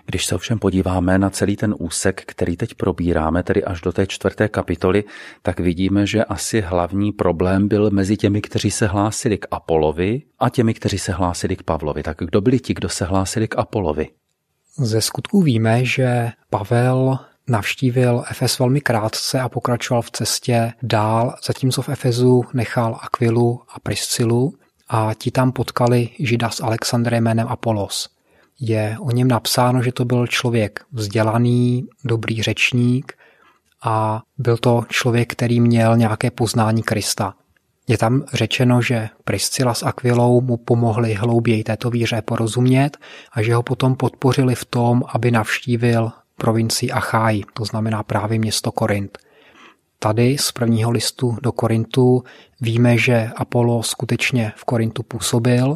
Když 0.05 0.25
se 0.25 0.35
ovšem 0.35 0.59
podíváme 0.59 1.17
na 1.17 1.29
celý 1.29 1.55
ten 1.55 1.75
úsek, 1.79 2.23
který 2.25 2.57
teď 2.57 2.73
probíráme, 2.73 3.43
tedy 3.43 3.63
až 3.63 3.81
do 3.81 3.91
té 3.91 4.07
čtvrté 4.07 4.47
kapitoly, 4.47 5.03
tak 5.41 5.59
vidíme, 5.59 6.07
že 6.07 6.23
asi 6.23 6.61
hlavní 6.61 7.11
problém 7.11 7.67
byl 7.67 7.89
mezi 7.89 8.17
těmi, 8.17 8.41
kteří 8.41 8.71
se 8.71 8.87
hlásili 8.87 9.37
k 9.37 9.47
Apolovi 9.51 10.21
a 10.39 10.49
těmi, 10.49 10.73
kteří 10.73 10.99
se 10.99 11.11
hlásili 11.11 11.55
k 11.55 11.63
Pavlovi. 11.63 12.03
Tak 12.03 12.17
kdo 12.17 12.41
byli 12.41 12.59
ti, 12.59 12.73
kdo 12.73 12.89
se 12.89 13.05
hlásili 13.05 13.47
k 13.47 13.57
Apolovi? 13.57 14.09
Ze 14.77 15.01
skutků 15.01 15.41
víme, 15.41 15.85
že 15.85 16.31
Pavel 16.49 17.19
navštívil 17.47 18.23
Efes 18.31 18.59
velmi 18.59 18.81
krátce 18.81 19.39
a 19.39 19.49
pokračoval 19.49 20.01
v 20.01 20.11
cestě 20.11 20.73
dál, 20.83 21.35
zatímco 21.47 21.81
v 21.81 21.89
Efezu 21.89 22.43
nechal 22.53 22.99
Aquilu 23.01 23.61
a 23.69 23.79
Priscilu 23.79 24.53
a 24.89 25.13
ti 25.13 25.31
tam 25.31 25.51
potkali 25.51 26.09
žida 26.19 26.49
s 26.49 26.63
Alexandrem 26.63 27.23
jménem 27.23 27.47
Apolos 27.47 28.12
je 28.65 28.97
o 28.99 29.11
něm 29.11 29.27
napsáno, 29.27 29.83
že 29.83 29.91
to 29.91 30.05
byl 30.05 30.27
člověk 30.27 30.79
vzdělaný, 30.91 31.87
dobrý 32.05 32.43
řečník 32.43 33.13
a 33.83 34.21
byl 34.37 34.57
to 34.57 34.83
člověk, 34.89 35.31
který 35.31 35.59
měl 35.59 35.97
nějaké 35.97 36.31
poznání 36.31 36.83
Krista. 36.83 37.33
Je 37.87 37.97
tam 37.97 38.23
řečeno, 38.33 38.81
že 38.81 39.09
Priscila 39.23 39.73
s 39.73 39.83
Aquilou 39.83 40.41
mu 40.41 40.57
pomohli 40.57 41.13
hlouběji 41.13 41.63
této 41.63 41.89
víře 41.89 42.21
porozumět 42.21 42.97
a 43.33 43.41
že 43.41 43.55
ho 43.55 43.63
potom 43.63 43.95
podpořili 43.95 44.55
v 44.55 44.65
tom, 44.65 45.03
aby 45.07 45.31
navštívil 45.31 46.11
provincii 46.35 46.91
Achaj, 46.91 47.41
to 47.53 47.65
znamená 47.65 48.03
právě 48.03 48.39
město 48.39 48.71
Korint. 48.71 49.17
Tady 49.99 50.37
z 50.37 50.51
prvního 50.51 50.91
listu 50.91 51.37
do 51.43 51.51
Korintu 51.51 52.23
víme, 52.61 52.97
že 52.97 53.29
Apollo 53.35 53.83
skutečně 53.83 54.51
v 54.55 54.63
Korintu 54.63 55.03
působil 55.03 55.75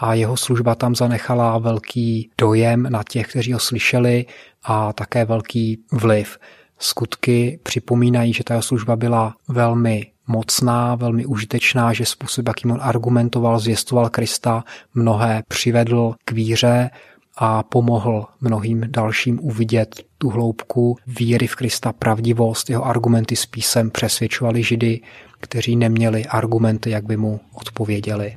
a 0.00 0.14
jeho 0.14 0.36
služba 0.36 0.74
tam 0.74 0.94
zanechala 0.94 1.58
velký 1.58 2.30
dojem 2.38 2.86
na 2.88 3.02
těch, 3.10 3.26
kteří 3.26 3.52
ho 3.52 3.58
slyšeli 3.58 4.26
a 4.62 4.92
také 4.92 5.24
velký 5.24 5.84
vliv. 5.92 6.38
Skutky 6.78 7.60
připomínají, 7.62 8.32
že 8.32 8.44
ta 8.44 8.54
jeho 8.54 8.62
služba 8.62 8.96
byla 8.96 9.34
velmi 9.48 10.06
mocná, 10.26 10.94
velmi 10.94 11.26
užitečná, 11.26 11.92
že 11.92 12.06
způsob, 12.06 12.48
jakým 12.48 12.70
on 12.70 12.78
argumentoval, 12.82 13.58
zvěstoval 13.58 14.08
Krista, 14.08 14.64
mnohé 14.94 15.42
přivedl 15.48 16.14
k 16.24 16.32
víře 16.32 16.90
a 17.36 17.62
pomohl 17.62 18.26
mnohým 18.40 18.84
dalším 18.88 19.38
uvidět 19.42 20.02
tu 20.18 20.30
hloubku 20.30 20.96
víry 21.06 21.46
v 21.46 21.56
Krista, 21.56 21.92
pravdivost. 21.92 22.70
Jeho 22.70 22.86
argumenty 22.86 23.36
s 23.36 23.46
písem 23.46 23.90
přesvědčovali 23.90 24.62
židy, 24.62 25.00
kteří 25.40 25.76
neměli 25.76 26.26
argumenty, 26.26 26.90
jak 26.90 27.04
by 27.04 27.16
mu 27.16 27.40
odpověděli. 27.52 28.36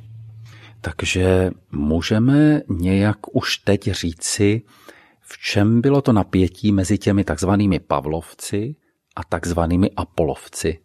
Takže 0.84 1.50
můžeme 1.72 2.60
nějak 2.68 3.16
už 3.32 3.56
teď 3.56 3.90
říci, 3.90 4.62
v 5.20 5.38
čem 5.38 5.80
bylo 5.80 6.02
to 6.02 6.12
napětí 6.12 6.72
mezi 6.72 6.98
těmi 6.98 7.24
takzvanými 7.24 7.80
Pavlovci 7.80 8.76
a 9.16 9.24
takzvanými 9.24 9.90
Apolovci? 9.96 10.78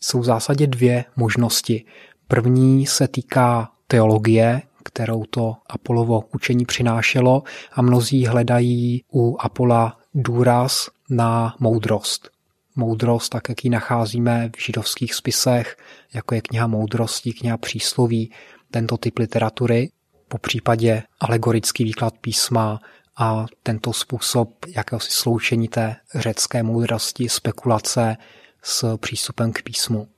Jsou 0.00 0.20
v 0.20 0.24
zásadě 0.24 0.66
dvě 0.66 1.04
možnosti. 1.16 1.84
První 2.28 2.86
se 2.86 3.08
týká 3.08 3.72
teologie, 3.86 4.62
kterou 4.84 5.24
to 5.24 5.54
Apolovo 5.66 6.22
učení 6.34 6.64
přinášelo 6.64 7.42
a 7.72 7.82
mnozí 7.82 8.26
hledají 8.26 9.04
u 9.14 9.36
Apola 9.40 9.98
důraz 10.14 10.88
na 11.10 11.56
moudrost. 11.60 12.30
Moudrost, 12.76 13.32
tak 13.32 13.48
jak 13.48 13.64
ji 13.64 13.70
nacházíme 13.70 14.50
v 14.56 14.60
židovských 14.60 15.14
spisech, 15.14 15.76
jako 16.14 16.34
je 16.34 16.40
kniha 16.40 16.66
moudrosti, 16.66 17.32
kniha 17.32 17.56
přísloví, 17.56 18.32
tento 18.70 18.96
typ 18.96 19.18
literatury, 19.18 19.90
po 20.28 20.38
případě 20.38 21.02
alegorický 21.20 21.84
výklad 21.84 22.14
písma 22.20 22.80
a 23.16 23.46
tento 23.62 23.92
způsob 23.92 24.48
jakéhosi 24.76 25.10
sloučení 25.10 25.68
té 25.68 25.96
řecké 26.14 26.62
moudrosti, 26.62 27.28
spekulace 27.28 28.16
s 28.62 28.96
přístupem 28.96 29.52
k 29.52 29.62
písmu. 29.62 30.08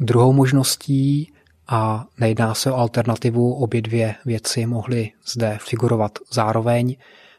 Druhou 0.00 0.32
možností, 0.32 1.32
a 1.72 2.06
nejedná 2.18 2.54
se 2.54 2.72
o 2.72 2.76
alternativu, 2.76 3.54
obě 3.54 3.82
dvě 3.82 4.14
věci 4.24 4.66
mohly 4.66 5.10
zde 5.26 5.58
figurovat 5.60 6.18
zároveň, 6.32 6.96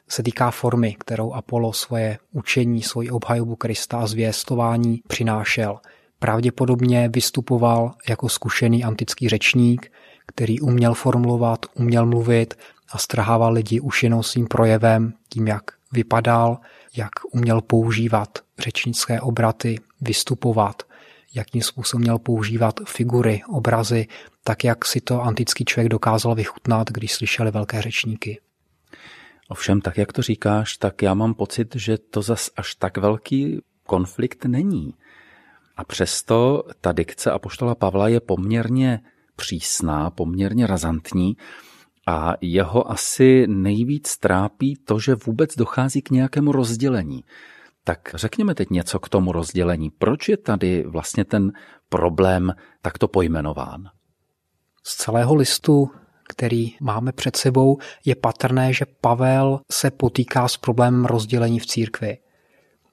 se 0.09 0.23
týká 0.23 0.51
formy, 0.51 0.95
kterou 0.99 1.33
Apollo 1.33 1.73
svoje 1.73 2.17
učení, 2.31 2.81
svoji 2.81 3.09
obhajobu 3.09 3.55
Krista 3.55 3.97
a 3.97 4.07
zvěstování 4.07 5.01
přinášel. 5.07 5.79
Pravděpodobně 6.19 7.09
vystupoval 7.09 7.93
jako 8.09 8.29
zkušený 8.29 8.83
antický 8.83 9.29
řečník, 9.29 9.91
který 10.35 10.59
uměl 10.59 10.93
formulovat, 10.93 11.65
uměl 11.75 12.05
mluvit 12.05 12.53
a 12.91 12.97
strhával 12.97 13.53
lidi 13.53 13.79
už 13.79 14.03
jenom 14.03 14.23
svým 14.23 14.47
projevem, 14.47 15.13
tím, 15.29 15.47
jak 15.47 15.63
vypadal, 15.91 16.57
jak 16.95 17.09
uměl 17.31 17.61
používat 17.61 18.39
řečnické 18.59 19.21
obraty, 19.21 19.79
vystupovat, 20.01 20.83
jakým 21.33 21.61
způsobem 21.61 22.01
měl 22.01 22.19
používat 22.19 22.79
figury, 22.88 23.41
obrazy, 23.50 24.07
tak 24.43 24.63
jak 24.63 24.85
si 24.85 25.01
to 25.01 25.21
antický 25.21 25.65
člověk 25.65 25.89
dokázal 25.89 26.35
vychutnat, 26.35 26.88
když 26.91 27.13
slyšeli 27.13 27.51
velké 27.51 27.81
řečníky. 27.81 28.39
Ovšem, 29.50 29.81
tak 29.81 29.97
jak 29.97 30.13
to 30.13 30.21
říkáš, 30.21 30.77
tak 30.77 31.01
já 31.01 31.13
mám 31.13 31.33
pocit, 31.33 31.75
že 31.75 31.97
to 31.97 32.21
zas 32.21 32.50
až 32.57 32.75
tak 32.75 32.97
velký 32.97 33.61
konflikt 33.83 34.45
není. 34.45 34.93
A 35.77 35.83
přesto 35.83 36.63
ta 36.81 36.91
dikce 36.91 37.31
Apoštola 37.31 37.75
Pavla 37.75 38.07
je 38.07 38.19
poměrně 38.19 39.00
přísná, 39.41 40.10
poměrně 40.10 40.67
razantní 40.67 41.38
a 42.07 42.33
jeho 42.41 42.91
asi 42.91 43.45
nejvíc 43.48 44.17
trápí 44.17 44.75
to, 44.86 45.00
že 45.00 45.15
vůbec 45.15 45.55
dochází 45.55 46.01
k 46.01 46.10
nějakému 46.10 46.51
rozdělení. 46.51 47.24
Tak 47.83 48.00
řekněme 48.13 48.55
teď 48.55 48.69
něco 48.69 49.00
k 49.00 49.10
tomu 49.10 49.31
rozdělení. 49.31 49.89
Proč 49.89 50.29
je 50.29 50.38
tady 50.38 50.83
vlastně 50.88 51.25
ten 51.25 51.51
problém 51.89 52.53
takto 52.81 53.07
pojmenován? 53.07 53.89
Z 54.83 54.95
celého 54.95 55.36
listu, 55.36 55.89
který 56.29 56.75
máme 56.81 57.12
před 57.12 57.36
sebou, 57.36 57.77
je 58.05 58.15
patrné, 58.15 58.74
že 58.74 58.86
Pavel 59.01 59.60
se 59.71 59.91
potýká 59.91 60.48
s 60.48 60.57
problémem 60.57 61.05
rozdělení 61.05 61.60
v 61.60 61.65
církvi. 61.65 62.17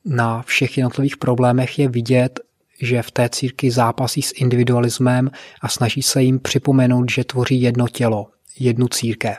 Na 0.05 0.43
všech 0.43 0.77
jednotlivých 0.79 1.17
problémech 1.17 1.79
je 1.79 1.89
vidět, 1.89 2.41
že 2.83 3.03
v 3.03 3.11
té 3.11 3.29
církvi 3.29 3.71
zápasí 3.71 4.23
s 4.23 4.33
individualismem 4.37 5.31
a 5.63 5.69
snaží 5.69 6.03
se 6.03 6.23
jim 6.23 6.39
připomenout, 6.39 7.11
že 7.11 7.25
tvoří 7.25 7.63
jedno 7.63 7.89
tělo, 7.89 8.27
jednu 8.59 8.89
církev. 8.89 9.39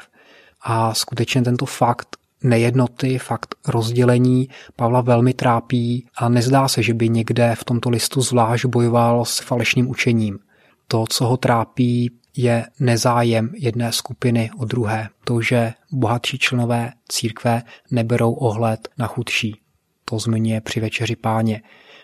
A 0.62 0.94
skutečně 0.94 1.42
tento 1.42 1.66
fakt 1.66 2.18
nejednoty, 2.44 3.18
fakt 3.18 3.56
rozdělení 3.68 4.50
Pavla 4.76 5.02
velmi 5.02 5.34
trápí 5.34 6.08
a 6.18 6.30
nezdá 6.30 6.68
se, 6.68 6.84
že 6.84 6.94
by 6.94 7.10
někde 7.10 7.56
v 7.56 7.64
tomto 7.64 7.90
listu 7.90 8.22
zvlášť 8.22 8.66
bojoval 8.66 9.26
s 9.26 9.40
falešným 9.40 9.90
učením. 9.90 10.40
To, 10.88 11.06
co 11.10 11.26
ho 11.26 11.38
trápí, 11.38 12.12
je 12.38 12.66
nezájem 12.80 13.50
jedné 13.58 13.92
skupiny 13.92 14.50
o 14.58 14.66
druhé. 14.66 15.10
To, 15.24 15.42
že 15.42 15.74
bohatší 15.92 16.38
členové 16.40 16.92
církve 17.08 17.64
neberou 17.92 18.34
ohled 18.34 18.90
na 18.98 19.08
chudší. 19.08 19.60
To 20.06 20.20
zmiňuje 20.20 20.62
při 20.62 20.80
večeři 20.80 21.16
páně. 21.16 21.62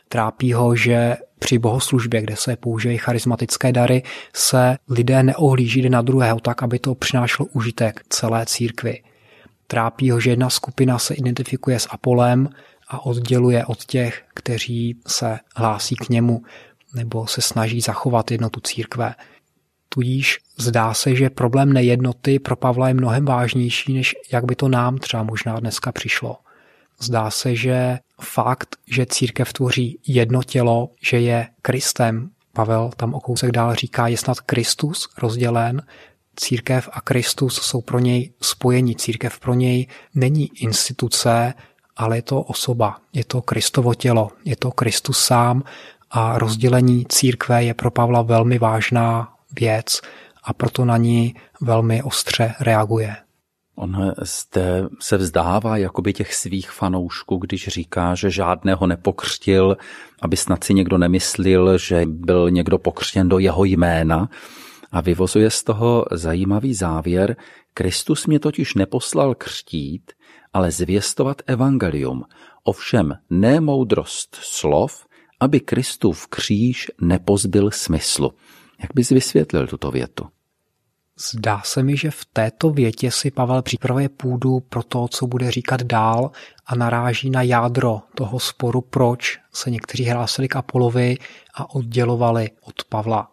Trápí 0.10 0.54
ho, 0.54 0.76
že 0.76 1.18
při 1.40 1.58
bohoslužbě, 1.58 2.22
kde 2.22 2.36
se 2.36 2.56
používají 2.56 2.98
charismatické 2.98 3.72
dary, 3.72 4.04
se 4.34 4.78
lidé 4.90 5.24
neohlíží 5.24 5.90
na 5.90 6.02
druhého 6.02 6.40
tak, 6.40 6.64
aby 6.64 6.80
to 6.80 6.96
přinášelo 6.96 7.50
užitek 7.54 8.02
celé 8.10 8.46
církvi. 8.46 9.04
Trápí 9.68 10.12
ho, 10.12 10.20
že 10.20 10.30
jedna 10.30 10.50
skupina 10.50 11.00
se 11.00 11.14
identifikuje 11.14 11.80
s 11.80 11.88
Apolem 11.92 12.50
a 12.88 13.06
odděluje 13.06 13.66
od 13.66 13.86
těch, 13.86 14.24
kteří 14.34 15.00
se 15.08 15.40
hlásí 15.56 15.96
k 15.96 16.10
němu 16.10 16.44
nebo 16.96 17.28
se 17.28 17.42
snaží 17.42 17.82
zachovat 17.82 18.32
jednotu 18.32 18.60
církve. 18.60 19.16
Tudíž 19.90 20.40
zdá 20.58 20.94
se, 20.94 21.16
že 21.16 21.30
problém 21.30 21.74
nejednoty 21.74 22.40
pro 22.40 22.56
Pavla 22.56 22.88
je 22.88 22.94
mnohem 22.94 23.26
vážnější, 23.26 23.94
než 23.94 24.16
jak 24.32 24.46
by 24.46 24.56
to 24.56 24.68
nám 24.68 24.98
třeba 24.98 25.24
možná 25.24 25.60
dneska 25.60 25.92
přišlo. 25.92 26.38
Zdá 27.00 27.32
se, 27.32 27.56
že 27.56 28.00
fakt, 28.22 28.76
že 28.88 29.06
církev 29.06 29.54
tvoří 29.54 30.00
jedno 30.08 30.44
tělo, 30.44 30.90
že 31.02 31.20
je 31.20 31.48
Kristem, 31.62 32.30
Pavel 32.54 32.92
tam 32.98 33.14
o 33.14 33.20
kousek 33.20 33.52
dál 33.52 33.76
říká, 33.76 34.08
je 34.08 34.18
snad 34.18 34.40
Kristus 34.40 35.10
rozdělen, 35.18 35.82
církev 36.36 36.90
a 36.92 37.02
Kristus 37.02 37.62
jsou 37.62 37.82
pro 37.82 38.00
něj 38.00 38.34
spojení. 38.42 38.96
Církev 38.96 39.40
pro 39.40 39.54
něj 39.54 39.88
není 40.16 40.52
instituce, 40.56 41.54
ale 41.96 42.18
je 42.18 42.22
to 42.22 42.42
osoba, 42.42 42.98
je 43.14 43.24
to 43.24 43.42
Kristovo 43.42 43.94
tělo, 43.94 44.32
je 44.46 44.56
to 44.56 44.72
Kristus 44.72 45.20
sám. 45.20 45.64
A 46.12 46.38
rozdělení 46.38 47.06
církve 47.10 47.64
je 47.64 47.74
pro 47.74 47.92
Pavla 47.92 48.22
velmi 48.22 48.60
vážná 48.60 49.34
věc 49.60 50.02
a 50.44 50.54
proto 50.54 50.86
na 50.86 50.98
ní 50.98 51.36
velmi 51.62 52.04
ostře 52.04 52.54
reaguje. 52.60 53.16
On 53.76 54.14
zde 54.22 54.88
se 55.00 55.18
vzdává 55.18 55.78
jakoby 55.78 56.14
těch 56.14 56.34
svých 56.34 56.72
fanoušků, 56.72 57.38
když 57.38 57.68
říká, 57.68 58.16
že 58.16 58.30
žádného 58.30 58.88
nepokřtil, 58.88 59.78
aby 60.22 60.38
snad 60.38 60.64
si 60.64 60.74
někdo 60.74 60.98
nemyslel, 60.98 61.78
že 61.78 62.02
byl 62.06 62.52
někdo 62.52 62.78
pokřtěn 62.78 63.30
do 63.30 63.40
jeho 63.40 63.64
jména. 63.64 64.30
A 64.92 65.02
vyvozuje 65.02 65.50
z 65.50 65.64
toho 65.64 66.06
zajímavý 66.12 66.74
závěr, 66.74 67.36
Kristus 67.74 68.28
mě 68.28 68.40
totiž 68.40 68.74
neposlal 68.74 69.36
křtít, 69.36 70.12
ale 70.54 70.72
zvěstovat 70.72 71.42
evangelium, 71.48 72.24
ovšem 72.64 73.14
ne 73.30 73.60
moudrost 73.60 74.36
slov, 74.42 75.06
aby 75.40 75.60
Kristův 75.60 76.28
kříž 76.28 76.92
nepozbyl 77.02 77.72
smyslu. 77.72 78.32
Jak 78.82 78.92
bys 78.96 79.10
vysvětlil 79.10 79.68
tuto 79.68 79.92
větu? 79.92 80.26
Zdá 81.20 81.62
se 81.66 81.84
mi, 81.84 81.98
že 81.98 82.12
v 82.12 82.26
této 82.34 82.70
větě 82.70 83.12
si 83.12 83.32
Pavel 83.32 83.62
připravuje 83.62 84.10
půdu 84.10 84.60
pro 84.60 84.84
to, 84.84 85.08
co 85.08 85.28
bude 85.28 85.52
říkat 85.52 85.84
dál 85.84 86.32
a 86.66 86.76
naráží 86.76 87.30
na 87.30 87.42
jádro 87.42 88.02
toho 88.16 88.40
sporu, 88.40 88.82
proč 88.82 89.40
se 89.54 89.72
někteří 89.72 90.10
hlásili 90.10 90.48
k 90.48 90.56
Apolovi 90.56 91.18
a 91.54 91.76
oddělovali 91.76 92.50
od 92.62 92.84
Pavla. 92.90 93.32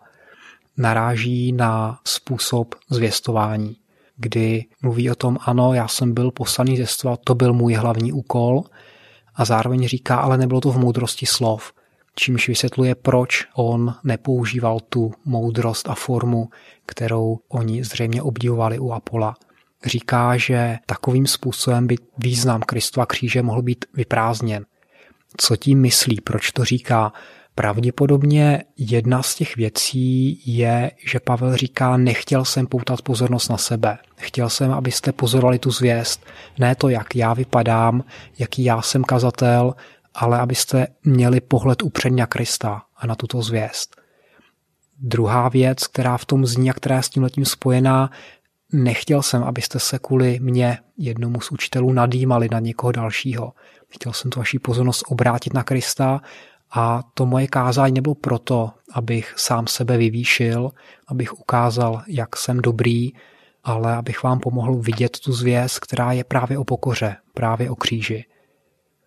Naráží 0.77 1.53
na 1.53 2.01
způsob 2.05 2.75
zvěstování, 2.91 3.77
kdy 4.17 4.65
mluví 4.83 5.11
o 5.11 5.15
tom, 5.15 5.39
ano, 5.41 5.75
já 5.75 5.89
jsem 5.89 6.15
byl 6.15 6.31
poslaný 6.31 6.77
zvěstovat, 6.77 7.21
to 7.25 7.35
byl 7.35 7.53
můj 7.53 7.75
hlavní 7.75 8.13
úkol 8.13 8.65
a 9.35 9.45
zároveň 9.45 9.89
říká, 9.89 10.17
ale 10.17 10.39
nebylo 10.39 10.61
to 10.61 10.73
v 10.73 10.79
moudrosti 10.79 11.27
slov 11.27 11.73
čímž 12.17 12.49
vysvětluje, 12.49 12.95
proč 12.95 13.45
on 13.55 13.95
nepoužíval 14.05 14.81
tu 14.81 15.13
moudrost 15.25 15.89
a 15.89 15.95
formu, 15.95 16.49
kterou 16.87 17.39
oni 17.49 17.85
zřejmě 17.85 18.23
obdivovali 18.23 18.79
u 18.79 18.93
Apola. 18.93 19.35
Říká, 19.85 20.37
že 20.37 20.79
takovým 20.87 21.27
způsobem 21.27 21.87
by 21.87 21.97
význam 22.19 22.61
Kristova 22.61 23.07
kříže 23.07 23.43
mohl 23.43 23.63
být 23.63 23.85
vyprázdněn. 23.95 24.65
Co 25.37 25.57
tím 25.57 25.81
myslí, 25.81 26.21
proč 26.21 26.51
to 26.51 26.65
říká? 26.65 27.13
Pravděpodobně 27.55 28.65
jedna 28.77 29.23
z 29.23 29.35
těch 29.35 29.57
věcí 29.57 30.43
je, 30.47 30.91
že 31.07 31.21
Pavel 31.21 31.57
říká, 31.57 31.97
nechtěl 31.97 32.45
jsem 32.45 32.67
poutat 32.67 33.03
pozornost 33.03 33.49
na 33.49 33.57
sebe. 33.57 33.99
Chtěl 34.17 34.49
jsem, 34.49 34.73
abyste 34.73 35.13
pozorovali 35.13 35.59
tu 35.59 35.71
zvěst. 35.71 36.25
Ne 36.59 36.75
to, 36.75 36.89
jak 36.89 37.17
já 37.17 37.35
vypadám, 37.35 38.05
jaký 38.39 38.65
já 38.65 38.83
jsem 38.83 39.05
kazatel, 39.05 39.75
ale 40.15 40.41
abyste 40.41 40.87
měli 41.05 41.41
pohled 41.41 41.83
upřed 41.83 42.13
na 42.13 42.27
Krista 42.27 42.83
a 42.97 43.07
na 43.07 43.15
tuto 43.15 43.43
zvěst. 43.43 43.97
Druhá 44.99 45.49
věc, 45.49 45.87
která 45.87 46.17
v 46.17 46.25
tom 46.25 46.47
zní 46.47 46.71
a 46.71 46.73
která 46.73 46.97
je 46.97 47.03
s 47.03 47.09
tím 47.09 47.23
letím 47.23 47.45
spojená, 47.45 48.11
nechtěl 48.73 49.23
jsem, 49.23 49.43
abyste 49.43 49.79
se 49.79 49.99
kvůli 49.99 50.39
mě, 50.41 50.79
jednomu 50.99 51.41
z 51.41 51.51
učitelů, 51.51 51.93
nadýmali 51.93 52.49
na 52.53 52.59
někoho 52.59 52.93
dalšího. 52.93 53.53
Chtěl 53.89 54.13
jsem 54.13 54.31
tu 54.31 54.39
vaši 54.39 54.59
pozornost 54.59 55.05
obrátit 55.09 55.55
na 55.55 55.63
Krista 55.63 56.21
a 56.71 57.03
to 57.15 57.27
moje 57.27 57.47
kázání 57.47 57.95
nebylo 57.95 58.15
proto, 58.15 58.71
abych 58.93 59.35
sám 59.37 59.67
sebe 59.67 59.97
vyvýšil, 59.97 60.71
abych 61.09 61.41
ukázal, 61.41 62.03
jak 62.07 62.37
jsem 62.37 62.61
dobrý, 62.61 63.11
ale 63.65 63.97
abych 63.97 64.23
vám 64.23 64.41
pomohl 64.41 64.75
vidět 64.75 65.19
tu 65.19 65.33
zvěst, 65.33 65.79
která 65.79 66.13
je 66.13 66.25
právě 66.25 66.59
o 66.59 66.65
pokoře, 66.65 67.17
právě 67.35 67.71
o 67.71 67.75
kříži. 67.75 68.25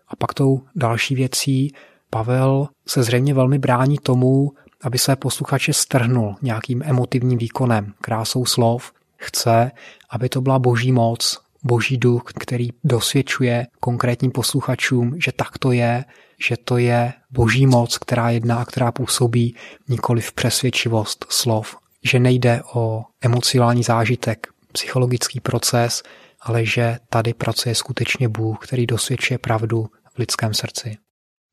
A 0.07 0.15
pak 0.15 0.33
tou 0.33 0.61
další 0.75 1.15
věcí 1.15 1.73
Pavel 2.09 2.67
se 2.87 3.03
zřejmě 3.03 3.33
velmi 3.33 3.59
brání 3.59 3.97
tomu, 3.97 4.51
aby 4.81 4.97
se 4.97 5.15
posluchače 5.15 5.73
strhnul 5.73 6.35
nějakým 6.41 6.81
emotivním 6.85 7.37
výkonem, 7.37 7.93
krásou 8.01 8.45
slov. 8.45 8.91
Chce, 9.17 9.71
aby 10.09 10.29
to 10.29 10.41
byla 10.41 10.59
boží 10.59 10.91
moc, 10.91 11.41
boží 11.63 11.97
duch, 11.97 12.23
který 12.39 12.69
dosvědčuje 12.83 13.67
konkrétním 13.79 14.31
posluchačům, 14.31 15.15
že 15.23 15.31
tak 15.31 15.57
to 15.57 15.71
je, 15.71 16.05
že 16.47 16.55
to 16.57 16.77
je 16.77 17.13
boží 17.31 17.67
moc, 17.67 17.97
která 17.97 18.29
jedná 18.29 18.57
a 18.57 18.65
která 18.65 18.91
působí 18.91 19.55
nikoli 19.87 20.21
v 20.21 20.33
přesvědčivost 20.33 21.25
slov, 21.29 21.77
že 22.03 22.19
nejde 22.19 22.61
o 22.73 23.03
emocionální 23.21 23.83
zážitek, 23.83 24.47
psychologický 24.71 25.39
proces, 25.39 26.03
ale 26.45 26.65
že 26.65 26.97
tady 27.09 27.33
pracuje 27.33 27.75
skutečně 27.75 28.29
Bůh, 28.29 28.57
který 28.61 28.85
dosvědčuje 28.85 29.37
pravdu 29.37 29.85
v 30.13 30.17
lidském 30.19 30.53
srdci. 30.53 30.97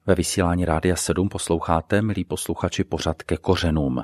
Ve 0.07 0.15
vysílání 0.15 0.65
Rádia 0.65 0.97
7 0.97 1.29
posloucháte, 1.29 2.03
milí 2.03 2.25
posluchači, 2.25 2.85
pořad 2.85 3.23
ke 3.23 3.37
kořenům. 3.37 4.03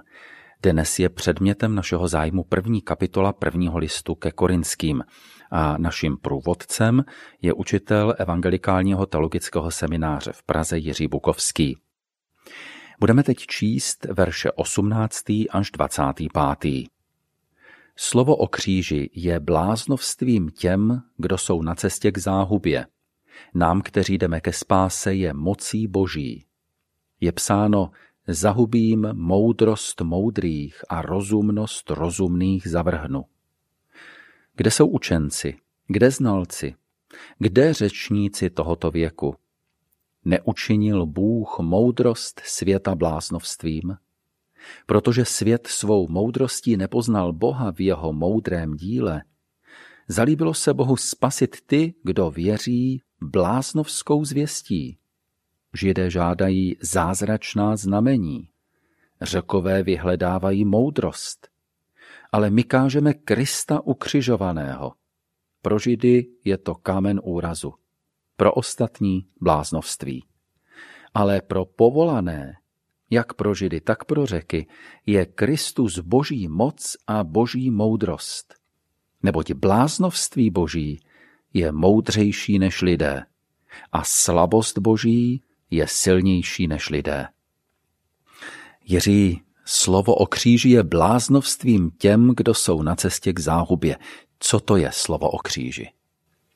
Dnes 0.62 0.98
je 0.98 1.08
předmětem 1.08 1.74
našeho 1.74 2.08
zájmu 2.08 2.44
první 2.44 2.82
kapitola 2.82 3.32
prvního 3.32 3.78
listu 3.78 4.14
ke 4.14 4.32
Korinským 4.32 5.02
a 5.50 5.78
naším 5.78 6.16
průvodcem 6.16 7.04
je 7.42 7.52
učitel 7.52 8.14
evangelikálního 8.18 9.06
teologického 9.06 9.70
semináře 9.70 10.32
v 10.32 10.42
Praze 10.42 10.78
Jiří 10.78 11.08
Bukovský. 11.08 11.76
Budeme 13.00 13.22
teď 13.22 13.38
číst 13.38 14.04
verše 14.04 14.52
18. 14.52 15.24
až 15.50 15.70
25. 15.70 16.97
Slovo 18.00 18.36
o 18.36 18.46
kříži 18.46 19.10
je 19.14 19.40
bláznovstvím 19.40 20.48
těm, 20.50 21.02
kdo 21.16 21.38
jsou 21.38 21.62
na 21.62 21.74
cestě 21.74 22.12
k 22.12 22.18
záhubě. 22.18 22.86
Nám, 23.54 23.82
kteří 23.82 24.18
jdeme 24.18 24.40
ke 24.40 24.52
spáse, 24.52 25.14
je 25.14 25.32
mocí 25.32 25.86
boží. 25.86 26.44
Je 27.20 27.32
psáno, 27.32 27.90
zahubím 28.28 29.08
moudrost 29.12 30.00
moudrých 30.00 30.84
a 30.88 31.02
rozumnost 31.02 31.90
rozumných 31.90 32.68
zavrhnu. 32.68 33.24
Kde 34.54 34.70
jsou 34.70 34.86
učenci? 34.86 35.56
Kde 35.86 36.10
znalci? 36.10 36.74
Kde 37.38 37.74
řečníci 37.74 38.50
tohoto 38.50 38.90
věku? 38.90 39.34
Neučinil 40.24 41.06
Bůh 41.06 41.58
moudrost 41.60 42.40
světa 42.44 42.94
bláznovstvím? 42.94 43.96
Protože 44.86 45.24
svět 45.24 45.66
svou 45.66 46.08
moudrostí 46.08 46.76
nepoznal 46.76 47.32
Boha 47.32 47.72
v 47.72 47.80
jeho 47.80 48.12
moudrém 48.12 48.76
díle, 48.76 49.22
zalíbilo 50.08 50.54
se 50.54 50.74
Bohu 50.74 50.96
spasit 50.96 51.56
ty, 51.66 51.94
kdo 52.02 52.30
věří 52.30 53.02
bláznovskou 53.20 54.24
zvěstí. 54.24 54.98
Židé 55.74 56.10
žádají 56.10 56.76
zázračná 56.82 57.76
znamení. 57.76 58.48
Řekové 59.22 59.82
vyhledávají 59.82 60.64
moudrost. 60.64 61.48
Ale 62.32 62.50
my 62.50 62.64
kážeme 62.64 63.14
Krista 63.14 63.80
ukřižovaného. 63.80 64.92
Pro 65.62 65.78
Židy 65.78 66.26
je 66.44 66.58
to 66.58 66.74
kámen 66.74 67.20
úrazu. 67.24 67.74
Pro 68.36 68.52
ostatní 68.52 69.26
bláznovství. 69.40 70.24
Ale 71.14 71.40
pro 71.42 71.64
povolané, 71.64 72.54
jak 73.10 73.34
pro 73.34 73.54
Židy, 73.54 73.80
tak 73.80 74.04
pro 74.04 74.26
řeky, 74.26 74.66
je 75.06 75.26
Kristus 75.26 75.98
boží 75.98 76.48
moc 76.48 76.96
a 77.06 77.24
boží 77.24 77.70
moudrost. 77.70 78.54
Neboť 79.22 79.52
bláznovství 79.52 80.50
boží 80.50 81.00
je 81.54 81.72
moudřejší 81.72 82.58
než 82.58 82.82
lidé 82.82 83.22
a 83.92 84.04
slabost 84.04 84.78
boží 84.78 85.42
je 85.70 85.86
silnější 85.88 86.66
než 86.66 86.90
lidé. 86.90 87.26
Jiří, 88.84 89.42
slovo 89.64 90.14
o 90.14 90.26
kříži 90.26 90.68
je 90.68 90.82
bláznovstvím 90.82 91.90
těm, 91.90 92.32
kdo 92.36 92.54
jsou 92.54 92.82
na 92.82 92.96
cestě 92.96 93.32
k 93.32 93.38
záhubě. 93.38 93.96
Co 94.38 94.60
to 94.60 94.76
je 94.76 94.90
slovo 94.92 95.30
o 95.30 95.38
kříži? 95.38 95.90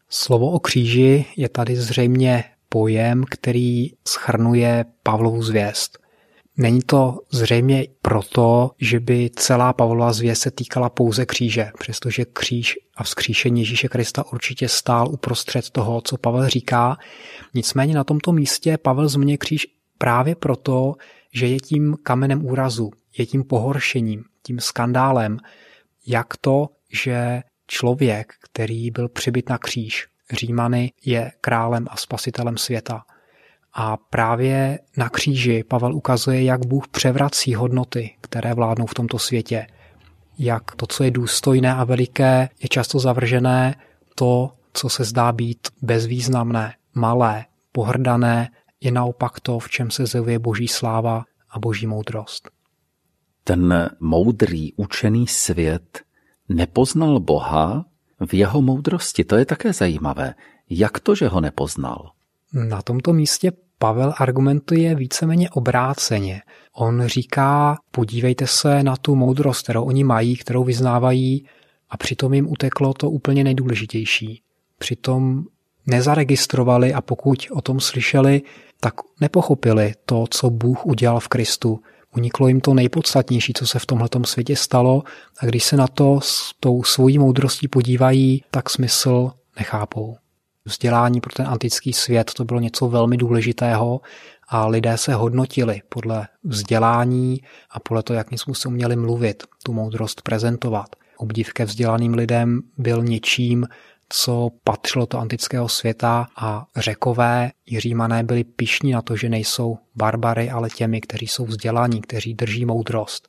Slovo 0.08 0.50
o 0.50 0.58
kříži 0.58 1.24
je 1.36 1.48
tady 1.48 1.76
zřejmě 1.76 2.44
pojem, 2.68 3.24
který 3.30 3.90
schrnuje 4.08 4.84
Pavlovu 5.02 5.42
zvěst. 5.42 6.01
Není 6.56 6.80
to 6.86 7.18
zřejmě 7.30 7.86
proto, 8.02 8.70
že 8.78 9.00
by 9.00 9.30
celá 9.36 9.72
Pavlova 9.72 10.12
zvěst 10.12 10.42
se 10.42 10.50
týkala 10.50 10.90
pouze 10.90 11.26
kříže, 11.26 11.70
přestože 11.78 12.24
kříž 12.24 12.78
a 12.96 13.02
vzkříšení 13.02 13.60
Ježíše 13.60 13.88
Krista 13.88 14.32
určitě 14.32 14.68
stál 14.68 15.08
uprostřed 15.08 15.70
toho, 15.70 16.00
co 16.00 16.18
Pavel 16.18 16.48
říká. 16.48 16.96
Nicméně 17.54 17.94
na 17.94 18.04
tomto 18.04 18.32
místě 18.32 18.78
Pavel 18.78 19.08
zmiňuje 19.08 19.38
kříž 19.38 19.66
právě 19.98 20.34
proto, 20.34 20.94
že 21.34 21.46
je 21.46 21.60
tím 21.60 21.96
kamenem 22.02 22.46
úrazu, 22.46 22.90
je 23.18 23.26
tím 23.26 23.44
pohoršením, 23.44 24.24
tím 24.42 24.60
skandálem, 24.60 25.38
jak 26.06 26.36
to, 26.36 26.68
že 26.92 27.42
člověk, 27.66 28.32
který 28.40 28.90
byl 28.90 29.08
přibyt 29.08 29.48
na 29.48 29.58
kříž, 29.58 30.06
Římany, 30.32 30.92
je 31.04 31.32
králem 31.40 31.86
a 31.90 31.96
spasitelem 31.96 32.56
světa. 32.56 33.02
A 33.74 33.96
právě 33.96 34.78
na 34.96 35.08
kříži 35.08 35.64
Pavel 35.68 35.94
ukazuje, 35.94 36.44
jak 36.44 36.66
Bůh 36.66 36.88
převrací 36.88 37.54
hodnoty, 37.54 38.14
které 38.20 38.54
vládnou 38.54 38.86
v 38.86 38.94
tomto 38.94 39.18
světě. 39.18 39.66
Jak 40.38 40.74
to, 40.76 40.86
co 40.86 41.04
je 41.04 41.10
důstojné 41.10 41.74
a 41.74 41.84
veliké, 41.84 42.48
je 42.62 42.68
často 42.68 42.98
zavržené, 42.98 43.74
to, 44.14 44.50
co 44.72 44.88
se 44.88 45.04
zdá 45.04 45.32
být 45.32 45.68
bezvýznamné, 45.82 46.74
malé, 46.94 47.44
pohrdané, 47.72 48.50
je 48.80 48.92
naopak 48.92 49.40
to, 49.40 49.58
v 49.58 49.68
čem 49.68 49.90
se 49.90 50.06
zjevuje 50.06 50.38
boží 50.38 50.68
sláva 50.68 51.24
a 51.50 51.58
boží 51.58 51.86
moudrost. 51.86 52.50
Ten 53.44 53.90
moudrý, 54.00 54.72
učený 54.76 55.26
svět 55.26 56.00
nepoznal 56.48 57.20
Boha 57.20 57.84
v 58.26 58.34
jeho 58.34 58.62
moudrosti. 58.62 59.24
To 59.24 59.36
je 59.36 59.46
také 59.46 59.72
zajímavé. 59.72 60.34
Jak 60.70 61.00
to, 61.00 61.14
že 61.14 61.28
ho 61.28 61.40
nepoznal? 61.40 62.10
Na 62.52 62.82
tomto 62.82 63.12
místě 63.12 63.52
Pavel 63.78 64.14
argumentuje 64.18 64.94
víceméně 64.94 65.50
obráceně. 65.50 66.42
On 66.76 67.06
říká, 67.06 67.76
podívejte 67.90 68.46
se 68.46 68.82
na 68.82 68.96
tu 68.96 69.14
moudrost, 69.14 69.62
kterou 69.62 69.84
oni 69.84 70.04
mají, 70.04 70.36
kterou 70.36 70.64
vyznávají 70.64 71.46
a 71.90 71.96
přitom 71.96 72.34
jim 72.34 72.48
uteklo 72.48 72.94
to 72.94 73.10
úplně 73.10 73.44
nejdůležitější. 73.44 74.42
Přitom 74.78 75.44
nezaregistrovali 75.86 76.92
a 76.94 77.00
pokud 77.00 77.46
o 77.52 77.60
tom 77.60 77.80
slyšeli, 77.80 78.42
tak 78.80 78.94
nepochopili 79.20 79.94
to, 80.04 80.24
co 80.30 80.50
Bůh 80.50 80.86
udělal 80.86 81.20
v 81.20 81.28
Kristu. 81.28 81.80
Uniklo 82.16 82.48
jim 82.48 82.60
to 82.60 82.74
nejpodstatnější, 82.74 83.52
co 83.52 83.66
se 83.66 83.78
v 83.78 83.86
tomhletom 83.86 84.24
světě 84.24 84.56
stalo 84.56 85.02
a 85.40 85.46
když 85.46 85.64
se 85.64 85.76
na 85.76 85.86
to 85.86 86.20
s 86.22 86.54
tou 86.60 86.82
svojí 86.82 87.18
moudrostí 87.18 87.68
podívají, 87.68 88.44
tak 88.50 88.70
smysl 88.70 89.30
nechápou. 89.58 90.16
Vzdělání 90.64 91.20
pro 91.20 91.32
ten 91.32 91.46
antický 91.46 91.92
svět 91.92 92.30
to 92.34 92.44
bylo 92.44 92.60
něco 92.60 92.88
velmi 92.88 93.16
důležitého 93.16 94.00
a 94.48 94.66
lidé 94.66 94.98
se 94.98 95.14
hodnotili 95.14 95.82
podle 95.88 96.28
vzdělání 96.44 97.42
a 97.70 97.80
podle 97.80 98.02
toho, 98.02 98.16
jakým 98.16 98.38
způsobem 98.38 98.74
uměli 98.74 98.96
mluvit, 98.96 99.42
tu 99.64 99.72
moudrost 99.72 100.22
prezentovat. 100.22 100.86
Obdiv 101.16 101.52
ke 101.52 101.64
vzdělaným 101.64 102.14
lidem 102.14 102.60
byl 102.78 103.04
něčím, 103.04 103.66
co 104.08 104.50
patřilo 104.64 105.06
do 105.10 105.18
antického 105.18 105.68
světa 105.68 106.26
a 106.36 106.66
řekové 106.76 107.50
i 107.66 107.80
římané 107.80 108.22
byli 108.22 108.44
pišní 108.44 108.92
na 108.92 109.02
to, 109.02 109.16
že 109.16 109.28
nejsou 109.28 109.78
barbary, 109.94 110.50
ale 110.50 110.70
těmi, 110.70 111.00
kteří 111.00 111.26
jsou 111.26 111.46
vzdělaní, 111.46 112.00
kteří 112.00 112.34
drží 112.34 112.64
moudrost. 112.64 113.28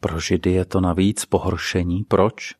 Pro 0.00 0.20
Židy 0.20 0.52
je 0.52 0.64
to 0.64 0.80
navíc 0.80 1.24
pohoršení. 1.24 2.04
Proč? 2.08 2.54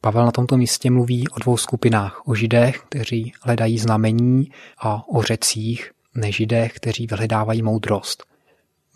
Pavel 0.00 0.24
na 0.24 0.32
tomto 0.32 0.56
místě 0.56 0.90
mluví 0.90 1.28
o 1.28 1.38
dvou 1.38 1.56
skupinách. 1.56 2.22
O 2.28 2.34
židech, 2.34 2.80
kteří 2.88 3.32
hledají 3.42 3.78
znamení 3.78 4.50
a 4.78 5.08
o 5.08 5.22
řecích, 5.22 5.90
nežidech, 6.14 6.72
kteří 6.72 7.06
vyhledávají 7.06 7.62
moudrost. 7.62 8.26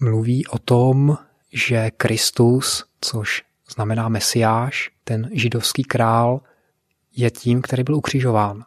Mluví 0.00 0.46
o 0.46 0.58
tom, 0.58 1.18
že 1.52 1.90
Kristus, 1.96 2.84
což 3.00 3.42
znamená 3.74 4.08
Mesiáš, 4.08 4.90
ten 5.04 5.30
židovský 5.32 5.84
král, 5.84 6.40
je 7.16 7.30
tím, 7.30 7.62
který 7.62 7.82
byl 7.82 7.94
ukřižován. 7.96 8.64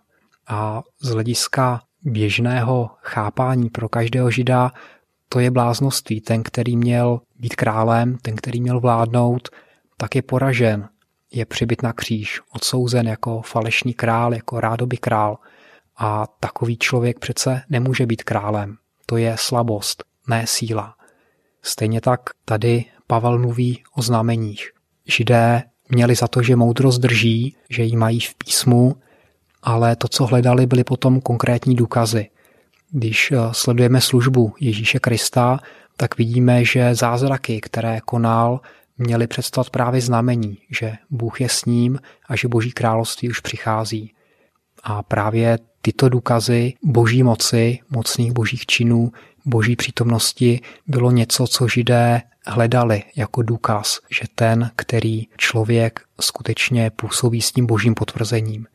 A 0.48 0.84
z 1.02 1.10
hlediska 1.10 1.82
běžného 2.04 2.90
chápání 3.02 3.70
pro 3.70 3.90
každého 3.90 4.32
žida 4.32 4.72
to 5.30 5.40
je 5.40 5.52
bláznoství. 5.52 6.22
Ten, 6.22 6.44
který 6.44 6.78
měl 6.78 7.22
být 7.40 7.56
králem, 7.56 8.18
ten, 8.22 8.36
který 8.36 8.62
měl 8.62 8.80
vládnout, 8.80 9.50
tak 9.98 10.16
je 10.16 10.22
poražen 10.22 10.90
je 11.36 11.46
přibyt 11.46 11.84
na 11.84 11.94
kříž, 11.94 12.42
odsouzen 12.54 13.08
jako 13.08 13.42
falešný 13.42 13.94
král, 13.94 14.34
jako 14.34 14.60
rádoby 14.60 14.98
král. 14.98 15.38
A 15.98 16.28
takový 16.40 16.78
člověk 16.78 17.20
přece 17.20 17.62
nemůže 17.70 18.06
být 18.06 18.24
králem. 18.24 18.76
To 19.06 19.18
je 19.18 19.36
slabost, 19.40 20.04
ne 20.28 20.48
síla. 20.48 20.96
Stejně 21.62 22.02
tak 22.02 22.22
tady 22.46 22.86
Pavel 23.08 23.40
mluví 23.40 23.84
o 23.96 24.02
znameních. 24.02 24.72
Židé 25.06 25.64
měli 25.90 26.16
za 26.16 26.28
to, 26.28 26.44
že 26.44 26.56
moudrost 26.56 27.02
drží, 27.02 27.56
že 27.70 27.84
ji 27.84 27.96
mají 27.96 28.20
v 28.20 28.36
písmu, 28.36 28.96
ale 29.64 29.96
to, 29.96 30.08
co 30.08 30.26
hledali, 30.26 30.66
byly 30.66 30.84
potom 30.84 31.22
konkrétní 31.22 31.76
důkazy. 31.76 32.30
Když 32.92 33.32
eh, 33.32 33.38
sledujeme 33.52 34.02
službu 34.02 34.54
Ježíše 34.60 35.00
Krista, 35.00 35.60
tak 35.98 36.18
vidíme, 36.18 36.66
že 36.66 36.96
zázraky, 36.96 37.62
které 37.62 38.00
konal, 38.06 38.60
měli 38.98 39.28
představit 39.28 39.70
právě 39.70 40.02
znamení, 40.02 40.58
že 40.80 40.94
Bůh 41.10 41.42
je 41.42 41.50
s 41.50 41.66
ním 41.66 42.00
a 42.30 42.36
že 42.36 42.48
Boží 42.48 42.72
království 42.72 43.30
už 43.30 43.40
přichází. 43.40 44.14
A 44.84 45.04
právě 45.04 45.60
tyto 45.82 46.10
důkazy 46.10 46.74
boží 46.84 47.24
moci, 47.24 47.80
mocných 47.90 48.32
božích 48.32 48.66
činů, 48.66 49.12
boží 49.46 49.76
přítomnosti 49.76 50.62
bylo 50.88 51.12
něco, 51.12 51.48
co 51.48 51.68
židé 51.68 52.22
hledali 52.46 53.04
jako 53.16 53.42
důkaz, 53.42 54.00
že 54.12 54.26
ten, 54.36 54.72
který 54.76 55.28
člověk 55.38 56.02
skutečně 56.22 56.90
působí 56.90 57.42
s 57.42 57.52
tím 57.52 57.66
božím 57.66 57.94
potvrzením. 57.94 58.66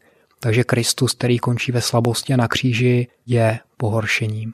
Takže 0.41 0.65
Kristus, 0.65 1.15
který 1.15 1.39
končí 1.39 1.73
ve 1.73 1.81
slabosti 1.81 2.33
a 2.35 2.37
na 2.37 2.49
kříži, 2.49 3.09
je 3.27 3.59
pohoršením. 3.77 4.53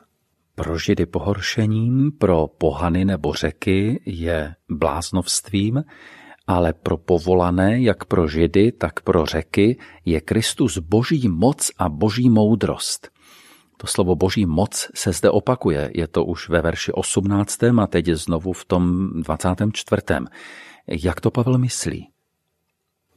Pro 0.56 0.78
židy 0.78 1.06
pohoršením, 1.06 2.12
pro 2.18 2.46
pohany 2.46 3.04
nebo 3.04 3.32
řeky 3.32 4.02
je 4.06 4.54
bláznovstvím, 4.68 5.84
ale 6.46 6.72
pro 6.72 6.96
povolané, 6.96 7.80
jak 7.80 8.04
pro 8.04 8.28
židy, 8.28 8.72
tak 8.72 9.00
pro 9.00 9.26
řeky, 9.26 9.78
je 10.04 10.20
Kristus 10.20 10.78
boží 10.78 11.28
moc 11.28 11.70
a 11.78 11.88
boží 11.88 12.30
moudrost. 12.30 13.10
To 13.76 13.86
slovo 13.86 14.16
boží 14.16 14.46
moc 14.46 14.88
se 14.94 15.12
zde 15.12 15.30
opakuje. 15.30 15.90
Je 15.94 16.08
to 16.08 16.24
už 16.24 16.48
ve 16.48 16.62
verši 16.62 16.92
18. 16.92 17.62
a 17.62 17.86
teď 17.86 18.08
je 18.08 18.16
znovu 18.16 18.52
v 18.52 18.64
tom 18.64 19.10
24. 19.22 20.02
Jak 20.88 21.20
to 21.20 21.30
Pavel 21.30 21.58
myslí? 21.58 22.08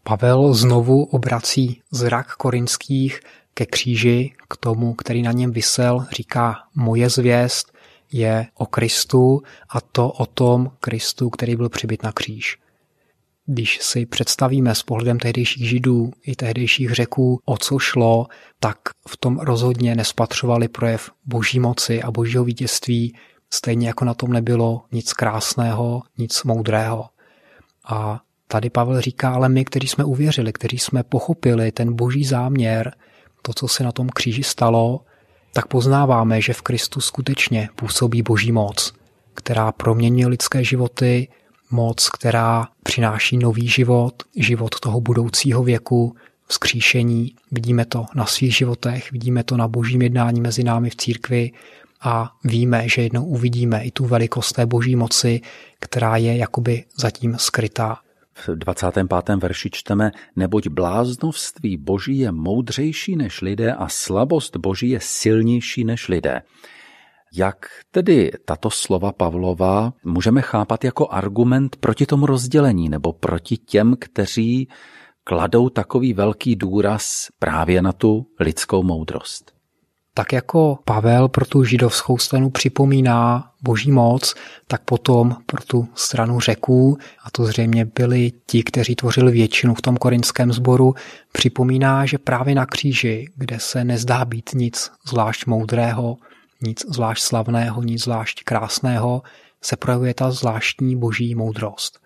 Pavel 0.04 0.54
znovu 0.54 1.04
obrací 1.04 1.82
zrak 1.92 2.36
korinských 2.36 3.20
ke 3.54 3.66
kříži, 3.66 4.34
k 4.50 4.58
tomu, 4.58 4.94
který 4.94 5.22
na 5.22 5.32
něm 5.32 5.52
vysel, 5.52 6.06
říká 6.12 6.56
moje 6.76 7.10
zvěst 7.10 7.74
je 8.12 8.48
o 8.56 8.66
Kristu 8.66 9.42
a 9.70 9.82
to 9.82 10.10
o 10.10 10.26
tom 10.26 10.72
Kristu, 10.80 11.30
který 11.30 11.56
byl 11.56 11.70
přibyt 11.70 12.04
na 12.04 12.12
kříž. 12.12 12.58
Když 13.46 13.80
si 13.82 14.06
představíme 14.06 14.76
s 14.76 14.84
pohledem 14.84 15.20
tehdejších 15.20 15.70
židů 15.70 16.12
i 16.24 16.36
tehdejších 16.36 16.92
řeků, 16.92 17.40
o 17.46 17.58
co 17.58 17.80
šlo, 17.80 18.28
tak 18.60 18.78
v 19.08 19.18
tom 19.18 19.40
rozhodně 19.40 19.96
nespatřovali 19.96 20.68
projev 20.68 21.12
boží 21.26 21.60
moci 21.60 22.02
a 22.02 22.12
božího 22.12 22.44
vítězství, 22.44 23.16
stejně 23.50 23.88
jako 23.88 24.06
na 24.06 24.14
tom 24.14 24.34
nebylo 24.34 24.86
nic 24.92 25.14
krásného, 25.14 26.02
nic 26.18 26.44
moudrého. 26.44 27.10
A 27.86 28.22
tady 28.48 28.70
Pavel 28.70 29.02
říká, 29.02 29.34
ale 29.34 29.50
my, 29.50 29.66
kteří 29.66 29.88
jsme 29.88 30.04
uvěřili, 30.04 30.54
kteří 30.54 30.80
jsme 30.80 31.04
pochopili 31.04 31.72
ten 31.72 31.96
boží 31.96 32.26
záměr, 32.26 32.96
to, 33.50 33.54
co 33.54 33.68
se 33.68 33.84
na 33.84 33.92
tom 33.92 34.10
kříži 34.10 34.44
stalo, 34.44 35.02
tak 35.54 35.68
poznáváme, 35.68 36.42
že 36.42 36.54
v 36.54 36.62
Kristu 36.62 37.02
skutečně 37.02 37.70
působí 37.76 38.22
boží 38.22 38.52
moc, 38.52 38.94
která 39.34 39.72
proměňuje 39.72 40.28
lidské 40.28 40.64
životy, 40.64 41.28
moc, 41.72 42.10
která 42.10 42.68
přináší 42.84 43.38
nový 43.38 43.68
život, 43.68 44.24
život 44.36 44.80
toho 44.80 45.02
budoucího 45.02 45.64
věku, 45.64 46.16
vzkříšení. 46.48 47.36
Vidíme 47.52 47.86
to 47.86 48.06
na 48.16 48.26
svých 48.26 48.56
životech, 48.56 49.12
vidíme 49.12 49.44
to 49.44 49.58
na 49.58 49.68
božím 49.68 50.02
jednání 50.02 50.42
mezi 50.42 50.64
námi 50.64 50.90
v 50.90 50.96
církvi 50.96 51.52
a 52.02 52.32
víme, 52.44 52.90
že 52.90 53.02
jednou 53.02 53.26
uvidíme 53.26 53.84
i 53.84 53.92
tu 53.92 54.06
velikost 54.06 54.52
té 54.52 54.66
boží 54.66 54.96
moci, 54.96 55.42
která 55.80 56.18
je 56.18 56.38
jakoby 56.38 56.84
zatím 56.98 57.38
skrytá. 57.38 57.98
V 58.48 58.56
25. 58.56 59.36
verši 59.36 59.70
čteme, 59.70 60.12
neboť 60.36 60.68
bláznovství 60.68 61.78
boží 61.78 62.18
je 62.18 62.32
moudřejší 62.32 63.16
než 63.16 63.42
lidé 63.42 63.74
a 63.74 63.88
slabost 63.88 64.58
boží 64.58 64.90
je 64.90 65.00
silnější 65.00 65.84
než 65.84 66.08
lidé. 66.08 66.42
Jak 67.34 67.70
tedy 67.92 68.32
tato 68.46 68.70
slova 68.70 69.12
Pavlova 69.12 69.94
můžeme 70.06 70.42
chápat 70.42 70.84
jako 70.84 71.08
argument 71.12 71.76
proti 71.76 72.06
tomu 72.06 72.26
rozdělení 72.26 72.90
nebo 72.90 73.14
proti 73.14 73.58
těm, 73.58 73.96
kteří 74.00 74.68
kladou 75.24 75.70
takový 75.70 76.14
velký 76.14 76.56
důraz 76.56 77.28
právě 77.40 77.82
na 77.82 77.94
tu 77.94 78.26
lidskou 78.40 78.84
moudrost? 78.84 79.59
Tak 80.14 80.34
jako 80.34 80.80
Pavel 80.86 81.28
pro 81.28 81.46
tu 81.46 81.64
židovskou 81.64 82.18
stranu 82.18 82.50
připomíná 82.50 83.52
boží 83.62 83.92
moc, 83.92 84.36
tak 84.68 84.82
potom 84.82 85.36
pro 85.46 85.64
tu 85.64 85.88
stranu 85.96 86.40
řeků, 86.40 86.98
a 87.24 87.32
to 87.32 87.46
zřejmě 87.46 87.86
byli 87.86 88.32
ti, 88.46 88.64
kteří 88.64 88.96
tvořili 88.96 89.32
většinu 89.32 89.76
v 89.76 89.82
tom 89.82 89.98
korinském 89.98 90.52
sboru, 90.52 90.94
připomíná, 91.32 92.06
že 92.06 92.18
právě 92.18 92.56
na 92.56 92.66
kříži, 92.66 93.32
kde 93.36 93.60
se 93.60 93.84
nezdá 93.84 94.26
být 94.26 94.50
nic 94.54 94.92
zvlášť 95.08 95.46
moudrého, 95.46 96.18
nic 96.62 96.86
zvlášť 96.90 97.24
slavného, 97.24 97.82
nic 97.82 98.04
zvlášť 98.04 98.44
krásného, 98.44 99.22
se 99.62 99.76
projevuje 99.76 100.14
ta 100.14 100.32
zvláštní 100.32 100.96
boží 100.96 101.36
moudrost. 101.36 102.00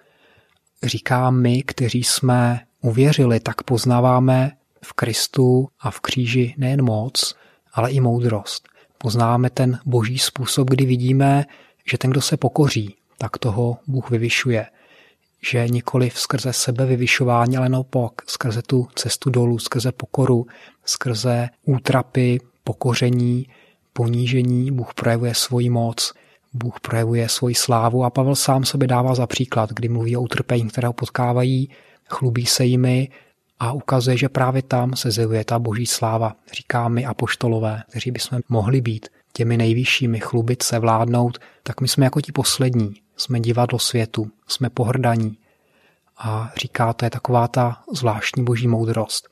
Říká 0.83 1.29
my, 1.29 1.63
kteří 1.63 2.03
jsme 2.03 2.61
uvěřili, 2.81 3.39
tak 3.39 3.63
poznáváme 3.63 4.51
v 4.85 4.93
Kristu 4.93 5.67
a 5.79 5.91
v 5.91 5.99
kříži 5.99 6.55
nejen 6.57 6.83
moc, 6.83 7.35
ale 7.73 7.91
i 7.91 7.99
moudrost. 7.99 8.69
Poznáme 8.97 9.49
ten 9.49 9.79
boží 9.85 10.19
způsob, 10.19 10.69
kdy 10.69 10.85
vidíme, 10.85 11.45
že 11.85 11.97
ten, 11.97 12.11
kdo 12.11 12.21
se 12.21 12.37
pokoří, 12.37 12.95
tak 13.17 13.37
toho 13.37 13.77
Bůh 13.87 14.09
vyvyšuje. 14.09 14.65
Že 15.51 15.67
nikoli 15.67 16.09
skrze 16.09 16.53
sebe 16.53 16.85
vyvyšování, 16.85 17.57
ale 17.57 17.69
naopak 17.69 18.11
skrze 18.27 18.61
tu 18.61 18.87
cestu 18.95 19.29
dolů, 19.29 19.59
skrze 19.59 19.91
pokoru, 19.91 20.47
skrze 20.85 21.49
útrapy, 21.65 22.39
pokoření, 22.63 23.47
ponížení, 23.93 24.71
Bůh 24.71 24.93
projevuje 24.93 25.35
svoji 25.35 25.69
moc, 25.69 26.13
Bůh 26.53 26.79
projevuje 26.79 27.29
svoji 27.29 27.55
slávu 27.55 28.03
a 28.03 28.09
Pavel 28.09 28.35
sám 28.35 28.65
sebe 28.65 28.87
dává 28.87 29.15
za 29.15 29.27
příklad, 29.27 29.69
kdy 29.69 29.89
mluví 29.89 30.17
o 30.17 30.21
utrpení, 30.21 30.67
kterého 30.69 30.93
potkávají, 30.93 31.69
chlubí 32.09 32.45
se 32.45 32.65
jimi 32.65 33.09
a 33.59 33.71
ukazuje, 33.71 34.17
že 34.17 34.29
právě 34.29 34.61
tam 34.61 34.95
se 34.95 35.11
zjevuje 35.11 35.45
ta 35.45 35.59
boží 35.59 35.85
sláva. 35.85 36.35
Říká 36.53 36.87
my 36.87 37.05
apoštolové, 37.05 37.83
kteří 37.89 38.11
bychom 38.11 38.39
mohli 38.49 38.81
být 38.81 39.09
těmi 39.33 39.57
nejvyššími, 39.57 40.19
chlubit 40.19 40.63
se, 40.63 40.79
vládnout, 40.79 41.39
tak 41.63 41.81
my 41.81 41.87
jsme 41.87 42.05
jako 42.05 42.21
ti 42.21 42.31
poslední. 42.31 42.93
Jsme 43.17 43.39
divadlo 43.39 43.79
světu, 43.79 44.31
jsme 44.47 44.69
pohrdaní. 44.69 45.37
A 46.17 46.51
říká, 46.57 46.93
to 46.93 47.05
je 47.05 47.09
taková 47.09 47.47
ta 47.47 47.81
zvláštní 47.93 48.43
boží 48.43 48.67
moudrost. 48.67 49.29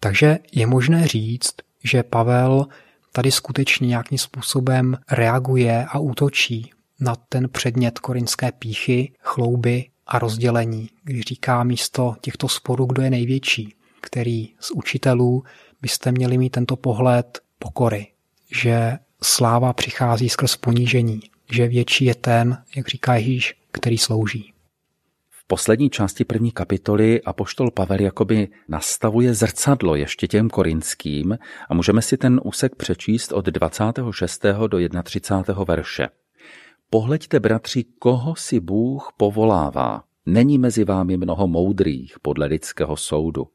Takže 0.00 0.38
je 0.52 0.66
možné 0.66 1.08
říct, 1.08 1.54
že 1.84 2.02
Pavel 2.02 2.66
tady 3.12 3.30
skutečně 3.30 3.88
nějakým 3.88 4.18
způsobem 4.18 4.98
reaguje 5.10 5.86
a 5.88 5.98
útočí 5.98 6.72
na 7.00 7.16
ten 7.16 7.48
předmět 7.48 7.98
korinské 7.98 8.52
píchy, 8.52 9.12
chlouby 9.20 9.89
a 10.10 10.18
rozdělení, 10.18 10.90
když 11.04 11.22
říká 11.22 11.64
místo 11.64 12.14
těchto 12.20 12.48
sporů, 12.48 12.86
kdo 12.86 13.02
je 13.02 13.10
největší, 13.10 13.74
který 14.00 14.48
z 14.60 14.70
učitelů 14.70 15.44
byste 15.82 16.12
měli 16.12 16.38
mít 16.38 16.50
tento 16.50 16.76
pohled 16.76 17.38
pokory, 17.58 18.06
že 18.50 18.98
sláva 19.22 19.72
přichází 19.72 20.28
skrz 20.28 20.56
ponížení, 20.56 21.20
že 21.52 21.68
větší 21.68 22.04
je 22.04 22.14
ten, 22.14 22.58
jak 22.76 22.88
říká 22.88 23.14
Ježíš, 23.14 23.54
který 23.72 23.98
slouží. 23.98 24.52
V 25.30 25.46
poslední 25.46 25.90
části 25.90 26.24
první 26.24 26.52
kapitoly 26.52 27.22
apoštol 27.22 27.70
Pavel 27.70 28.00
jakoby 28.00 28.48
nastavuje 28.68 29.34
zrcadlo 29.34 29.94
ještě 29.94 30.28
těm 30.28 30.50
korinským 30.50 31.38
a 31.68 31.74
můžeme 31.74 32.02
si 32.02 32.16
ten 32.16 32.40
úsek 32.44 32.74
přečíst 32.76 33.32
od 33.32 33.46
26. 33.46 34.44
do 34.66 34.78
31. 35.02 35.64
verše. 35.64 36.08
Pohleďte, 36.92 37.40
bratři, 37.40 37.84
koho 37.84 38.36
si 38.36 38.60
Bůh 38.60 39.12
povolává. 39.16 40.04
Není 40.26 40.58
mezi 40.58 40.84
vámi 40.84 41.16
mnoho 41.16 41.48
moudrých 41.48 42.14
podle 42.22 42.46
lidského 42.46 42.96
soudu, 42.96 43.46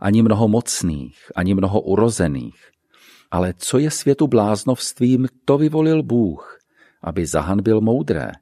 ani 0.00 0.22
mnoho 0.22 0.48
mocných, 0.48 1.18
ani 1.34 1.54
mnoho 1.54 1.80
urozených. 1.80 2.70
Ale 3.30 3.54
co 3.58 3.78
je 3.78 3.90
světu 3.90 4.26
bláznovstvím, 4.26 5.28
to 5.44 5.58
vyvolil 5.58 6.02
Bůh, 6.02 6.58
aby 7.02 7.26
zahanbil 7.26 7.80
moudré. 7.80 8.32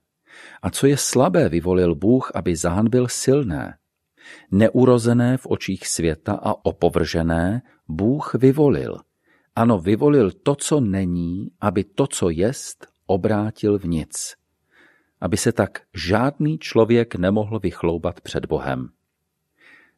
A 0.63 0.71
co 0.71 0.87
je 0.87 0.97
slabé, 0.97 1.49
vyvolil 1.49 1.95
Bůh, 1.95 2.31
aby 2.35 2.57
zahanbil 2.57 3.09
silné. 3.09 3.77
Neurozené 4.51 5.37
v 5.37 5.47
očích 5.47 5.87
světa 5.87 6.33
a 6.33 6.65
opovržené 6.65 7.63
Bůh 7.89 8.35
vyvolil. 8.35 8.99
Ano, 9.57 9.79
vyvolil 9.79 10.31
to, 10.31 10.55
co 10.55 10.81
není, 10.81 11.51
aby 11.61 11.85
to, 11.85 12.07
co 12.07 12.31
jest, 12.31 12.92
obrátil 13.13 13.79
v 13.79 13.85
nic, 13.85 14.35
aby 15.21 15.37
se 15.37 15.53
tak 15.53 15.83
žádný 15.95 16.59
člověk 16.59 17.15
nemohl 17.15 17.59
vychloubat 17.59 18.21
před 18.21 18.47
Bohem. 18.47 18.89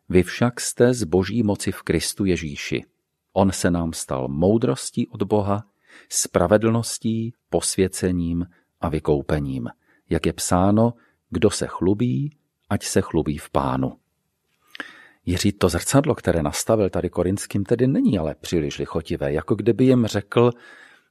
Vy 0.09 0.23
však 0.23 0.61
jste 0.61 0.95
z 0.95 1.05
boží 1.05 1.43
moci 1.43 1.73
v 1.73 1.83
Kristu 1.83 2.25
Ježíši. 2.25 2.85
On 3.33 3.53
se 3.53 3.71
nám 3.71 3.93
stal 3.93 4.29
moudrostí 4.29 5.09
od 5.09 5.23
Boha, 5.23 5.65
spravedlností, 6.09 7.35
posvěcením 7.51 8.47
a 8.81 8.89
vykoupením. 8.89 9.69
Jak 10.11 10.27
je 10.27 10.33
psáno, 10.33 10.95
kdo 11.31 11.51
se 11.51 11.67
chlubí, 11.67 12.37
ať 12.71 12.85
se 12.85 13.01
chlubí 13.01 13.39
v 13.39 13.51
pánu. 13.51 13.93
Jiří 15.27 15.53
to 15.53 15.69
zrcadlo, 15.69 16.15
které 16.15 16.43
nastavil 16.43 16.91
tady 16.91 17.11
korinským, 17.11 17.65
tedy 17.65 17.87
není 17.87 18.19
ale 18.19 18.35
příliš 18.35 18.79
lichotivé, 18.79 19.33
jako 19.33 19.55
kdyby 19.55 19.85
jim 19.85 20.07
řekl, 20.07 20.51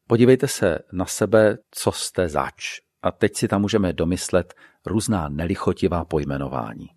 Podívejte 0.07 0.47
se 0.47 0.79
na 0.91 1.05
sebe, 1.05 1.57
co 1.71 1.91
jste 1.91 2.29
zač. 2.29 2.79
A 3.03 3.11
teď 3.11 3.35
si 3.35 3.47
tam 3.47 3.61
můžeme 3.61 3.93
domyslet 3.93 4.53
různá 4.85 5.29
nelichotivá 5.29 6.05
pojmenování. 6.05 6.89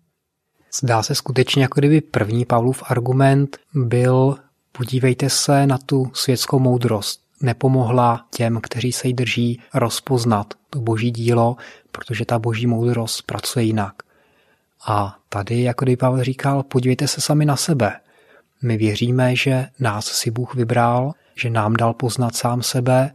Zdá 0.73 1.03
se 1.03 1.15
skutečně, 1.15 1.61
jako 1.61 1.79
kdyby 1.79 2.01
první 2.01 2.45
Pavlův 2.45 2.83
argument 2.87 3.57
byl 3.73 4.37
podívejte 4.71 5.29
se 5.29 5.67
na 5.67 5.77
tu 5.77 6.11
světskou 6.13 6.59
moudrost. 6.59 7.21
Nepomohla 7.41 8.25
těm, 8.35 8.59
kteří 8.61 8.91
se 8.91 9.07
jí 9.07 9.13
drží, 9.13 9.61
rozpoznat 9.73 10.53
to 10.69 10.79
boží 10.79 11.11
dílo, 11.11 11.55
protože 11.91 12.25
ta 12.25 12.39
boží 12.39 12.67
moudrost 12.67 13.21
pracuje 13.25 13.65
jinak. 13.65 13.93
A 14.87 15.17
tady, 15.29 15.61
jako 15.61 15.85
kdyby 15.85 15.97
Pavel 15.97 16.23
říkal, 16.23 16.63
podívejte 16.63 17.07
se 17.07 17.21
sami 17.21 17.45
na 17.45 17.55
sebe. 17.55 17.99
My 18.61 18.77
věříme, 18.77 19.35
že 19.35 19.67
nás 19.79 20.05
si 20.05 20.31
Bůh 20.31 20.55
vybral, 20.55 21.13
že 21.35 21.49
nám 21.49 21.73
dal 21.73 21.93
poznat 21.93 22.35
sám 22.35 22.63
sebe, 22.63 23.13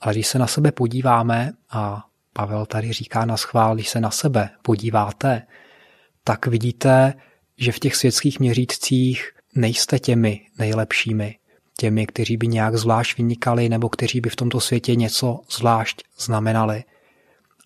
ale 0.00 0.14
když 0.14 0.26
se 0.26 0.38
na 0.38 0.46
sebe 0.46 0.72
podíváme, 0.72 1.52
a 1.70 2.04
Pavel 2.32 2.66
tady 2.66 2.92
říká 2.92 3.24
na 3.24 3.36
schvál, 3.36 3.74
když 3.74 3.88
se 3.88 4.00
na 4.00 4.10
sebe 4.10 4.50
podíváte, 4.62 5.42
tak 6.24 6.46
vidíte, 6.46 7.14
že 7.56 7.72
v 7.72 7.78
těch 7.78 7.96
světských 7.96 8.40
měřících 8.40 9.30
nejste 9.54 9.98
těmi 9.98 10.40
nejlepšími. 10.58 11.38
těmi, 11.76 12.06
kteří 12.06 12.36
by 12.36 12.46
nějak 12.46 12.76
zvlášť 12.76 13.16
vynikali 13.16 13.68
nebo 13.68 13.88
kteří 13.88 14.20
by 14.20 14.30
v 14.30 14.36
tomto 14.36 14.60
světě 14.60 14.94
něco 14.94 15.40
zvlášť 15.50 16.02
znamenali. 16.18 16.84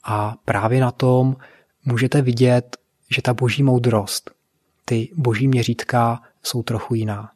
A 0.05 0.35
právě 0.45 0.81
na 0.81 0.91
tom 0.91 1.37
můžete 1.85 2.23
vidět, 2.23 2.77
že 3.11 3.23
ta 3.23 3.35
boží 3.35 3.63
moudrost, 3.63 4.31
ty 4.85 5.09
boží 5.17 5.49
měřítka 5.49 6.23
jsou 6.43 6.63
trochu 6.63 6.95
jiná. 6.95 7.31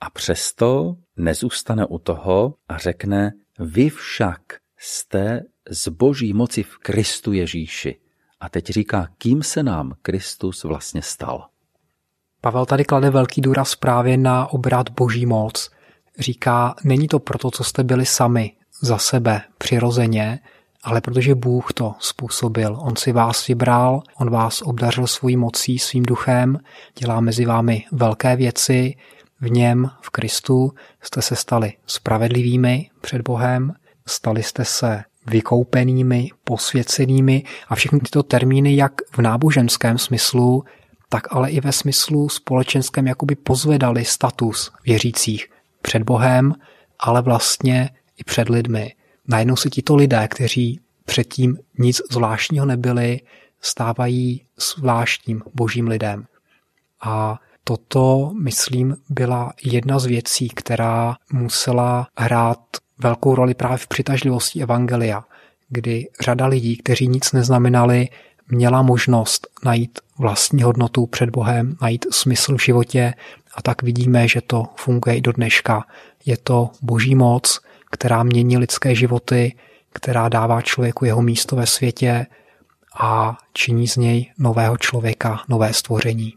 A 0.00 0.10
přesto 0.10 0.96
nezůstane 1.16 1.86
u 1.86 1.98
toho 1.98 2.54
a 2.68 2.78
řekne, 2.78 3.32
vy 3.58 3.90
však 3.90 4.40
jste 4.78 5.42
z 5.70 5.88
boží 5.88 6.32
moci 6.32 6.62
v 6.62 6.78
Kristu 6.78 7.32
Ježíši. 7.32 7.98
A 8.40 8.48
teď 8.48 8.66
říká, 8.66 9.08
kým 9.18 9.42
se 9.42 9.62
nám 9.62 9.92
Kristus 10.02 10.64
vlastně 10.64 11.02
stal. 11.02 11.48
Pavel 12.40 12.66
tady 12.66 12.84
klade 12.84 13.10
velký 13.10 13.40
důraz 13.40 13.74
právě 13.74 14.16
na 14.16 14.46
obrat 14.46 14.88
boží 14.88 15.26
moc. 15.26 15.70
Říká, 16.18 16.74
není 16.84 17.08
to 17.08 17.18
proto, 17.18 17.50
co 17.50 17.64
jste 17.64 17.84
byli 17.84 18.06
sami, 18.06 18.52
za 18.80 18.98
sebe, 18.98 19.42
přirozeně, 19.58 20.40
ale 20.82 21.00
protože 21.00 21.34
Bůh 21.34 21.72
to 21.72 21.94
způsobil. 21.98 22.78
On 22.80 22.96
si 22.96 23.12
vás 23.12 23.46
vybral, 23.46 24.02
on 24.16 24.30
vás 24.30 24.62
obdařil 24.62 25.06
svojí 25.06 25.36
mocí, 25.36 25.78
svým 25.78 26.02
duchem, 26.02 26.58
dělá 26.98 27.20
mezi 27.20 27.44
vámi 27.44 27.84
velké 27.92 28.36
věci, 28.36 28.94
v 29.40 29.50
něm, 29.50 29.90
v 30.00 30.10
Kristu, 30.10 30.72
jste 31.02 31.22
se 31.22 31.36
stali 31.36 31.72
spravedlivými 31.86 32.90
před 33.00 33.22
Bohem, 33.22 33.72
stali 34.06 34.42
jste 34.42 34.64
se 34.64 35.04
vykoupenými, 35.26 36.28
posvěcenými 36.44 37.42
a 37.68 37.74
všechny 37.74 38.00
tyto 38.00 38.22
termíny, 38.22 38.76
jak 38.76 38.92
v 39.12 39.18
náboženském 39.18 39.98
smyslu, 39.98 40.64
tak 41.08 41.26
ale 41.30 41.50
i 41.50 41.60
ve 41.60 41.72
smyslu 41.72 42.28
společenském 42.28 43.06
jakoby 43.06 43.34
pozvedali 43.34 44.04
status 44.04 44.72
věřících 44.84 45.46
před 45.82 46.02
Bohem, 46.02 46.54
ale 47.00 47.22
vlastně 47.22 47.90
i 48.16 48.24
před 48.24 48.48
lidmi. 48.48 48.94
Najednou 49.32 49.56
se 49.56 49.70
tito 49.70 49.96
lidé, 49.96 50.28
kteří 50.28 50.80
předtím 51.04 51.58
nic 51.78 52.02
zvláštního 52.10 52.66
nebyli, 52.66 53.20
stávají 53.60 54.42
zvláštním 54.76 55.42
božím 55.54 55.88
lidem. 55.88 56.26
A 57.04 57.38
toto, 57.64 58.32
myslím, 58.42 58.96
byla 59.08 59.52
jedna 59.64 59.98
z 59.98 60.06
věcí, 60.06 60.48
která 60.48 61.16
musela 61.32 62.06
hrát 62.18 62.58
velkou 62.98 63.34
roli 63.34 63.54
právě 63.54 63.78
v 63.78 63.86
přitažlivosti 63.86 64.62
Evangelia, 64.62 65.24
kdy 65.68 66.08
řada 66.20 66.46
lidí, 66.46 66.76
kteří 66.76 67.08
nic 67.08 67.32
neznamenali, 67.32 68.08
měla 68.48 68.82
možnost 68.82 69.46
najít 69.64 69.98
vlastní 70.18 70.62
hodnotu 70.62 71.06
před 71.06 71.30
Bohem, 71.30 71.76
najít 71.82 72.06
smysl 72.10 72.56
v 72.56 72.64
životě 72.64 73.14
a 73.54 73.62
tak 73.62 73.82
vidíme, 73.82 74.28
že 74.28 74.40
to 74.40 74.64
funguje 74.76 75.16
i 75.16 75.20
do 75.20 75.32
dneška. 75.32 75.84
Je 76.26 76.36
to 76.36 76.70
boží 76.82 77.14
moc, 77.14 77.60
která 77.92 78.22
mění 78.22 78.58
lidské 78.58 78.94
životy, 78.94 79.56
která 79.92 80.28
dává 80.28 80.62
člověku 80.62 81.04
jeho 81.04 81.22
místo 81.22 81.56
ve 81.56 81.66
světě 81.66 82.26
a 83.00 83.38
činí 83.52 83.88
z 83.88 83.96
něj 83.96 84.32
nového 84.38 84.76
člověka, 84.78 85.40
nové 85.48 85.72
stvoření. 85.72 86.34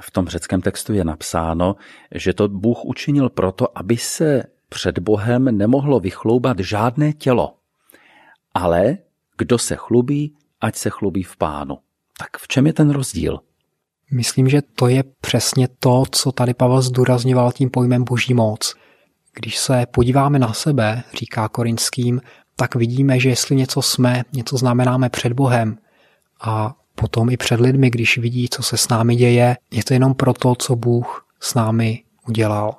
V 0.00 0.10
tom 0.10 0.28
řeckém 0.28 0.60
textu 0.60 0.92
je 0.92 1.04
napsáno, 1.04 1.76
že 2.14 2.32
to 2.32 2.48
Bůh 2.48 2.84
učinil 2.84 3.28
proto, 3.28 3.78
aby 3.78 3.96
se 3.96 4.42
před 4.68 4.98
Bohem 4.98 5.44
nemohlo 5.44 6.00
vychloubat 6.00 6.58
žádné 6.58 7.12
tělo. 7.12 7.54
Ale 8.54 8.98
kdo 9.38 9.58
se 9.58 9.76
chlubí, 9.76 10.36
ať 10.60 10.76
se 10.76 10.90
chlubí 10.90 11.22
v 11.22 11.36
pánu. 11.36 11.78
Tak 12.18 12.36
v 12.38 12.48
čem 12.48 12.66
je 12.66 12.72
ten 12.72 12.90
rozdíl? 12.90 13.40
Myslím, 14.12 14.48
že 14.48 14.62
to 14.62 14.88
je 14.88 15.04
přesně 15.20 15.68
to, 15.80 16.04
co 16.10 16.32
tady 16.32 16.54
Pavel 16.54 16.82
zdůrazňoval 16.82 17.52
tím 17.52 17.70
pojmem 17.70 18.04
boží 18.04 18.34
moc. 18.34 18.74
Když 19.40 19.58
se 19.58 19.86
podíváme 19.90 20.38
na 20.38 20.52
sebe, 20.52 21.02
říká 21.14 21.48
Korinským, 21.48 22.20
tak 22.56 22.74
vidíme, 22.74 23.20
že 23.20 23.28
jestli 23.28 23.56
něco 23.56 23.82
jsme, 23.82 24.22
něco 24.32 24.56
znamenáme 24.56 25.08
před 25.08 25.32
Bohem 25.32 25.78
a 26.40 26.74
potom 26.94 27.30
i 27.30 27.36
před 27.36 27.60
lidmi, 27.60 27.90
když 27.90 28.18
vidí, 28.18 28.48
co 28.48 28.62
se 28.62 28.76
s 28.76 28.88
námi 28.88 29.16
děje, 29.16 29.56
je 29.70 29.84
to 29.84 29.94
jenom 29.94 30.14
proto, 30.14 30.54
co 30.54 30.76
Bůh 30.76 31.26
s 31.40 31.54
námi 31.54 32.02
udělal. 32.28 32.76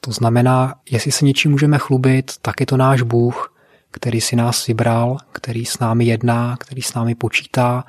To 0.00 0.12
znamená, 0.12 0.74
jestli 0.90 1.12
se 1.12 1.24
něčím 1.24 1.50
můžeme 1.50 1.78
chlubit, 1.78 2.32
tak 2.42 2.60
je 2.60 2.66
to 2.66 2.76
náš 2.76 3.02
Bůh, 3.02 3.54
který 3.90 4.20
si 4.20 4.36
nás 4.36 4.66
vybral, 4.66 5.16
který 5.32 5.64
s 5.64 5.78
námi 5.78 6.04
jedná, 6.04 6.56
který 6.56 6.82
s 6.82 6.94
námi 6.94 7.14
počítá, 7.14 7.84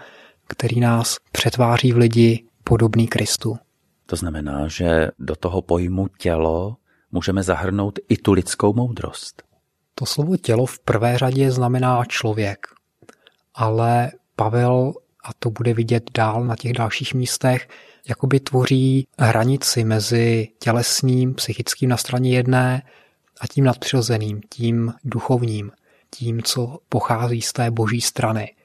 který 0.47 0.79
nás 0.79 1.17
přetváří 1.31 1.91
v 1.91 1.97
lidi 1.97 2.43
podobný 2.63 3.07
Kristu. 3.07 3.57
To 4.05 4.15
znamená, 4.15 4.67
že 4.67 5.07
do 5.19 5.35
toho 5.35 5.61
pojmu 5.61 6.07
tělo 6.17 6.75
můžeme 7.13 7.43
zahrnout 7.43 7.99
i 8.09 8.17
tu 8.17 8.33
lidskou 8.33 8.73
moudrost. 8.73 9.43
To 9.95 10.05
slovo 10.05 10.37
tělo 10.37 10.65
v 10.65 10.79
prvé 10.79 11.17
řadě 11.17 11.51
znamená 11.51 12.05
člověk, 12.05 12.67
ale 13.55 14.11
Pavel, 14.35 14.93
a 15.23 15.29
to 15.39 15.49
bude 15.49 15.73
vidět 15.73 16.03
dál 16.13 16.43
na 16.43 16.55
těch 16.55 16.73
dalších 16.73 17.13
místech, 17.13 17.67
jakoby 18.09 18.39
tvoří 18.39 19.07
hranici 19.19 19.83
mezi 19.83 20.47
tělesným, 20.59 21.33
psychickým 21.33 21.89
na 21.89 21.97
straně 21.97 22.35
jedné 22.35 22.83
a 23.41 23.47
tím 23.47 23.65
nadpřirozeným, 23.65 24.41
tím 24.49 24.93
duchovním, 25.03 25.71
tím, 26.15 26.41
co 26.43 26.79
pochází 26.89 27.41
z 27.41 27.53
té 27.53 27.71
boží 27.71 28.01
strany. 28.01 28.55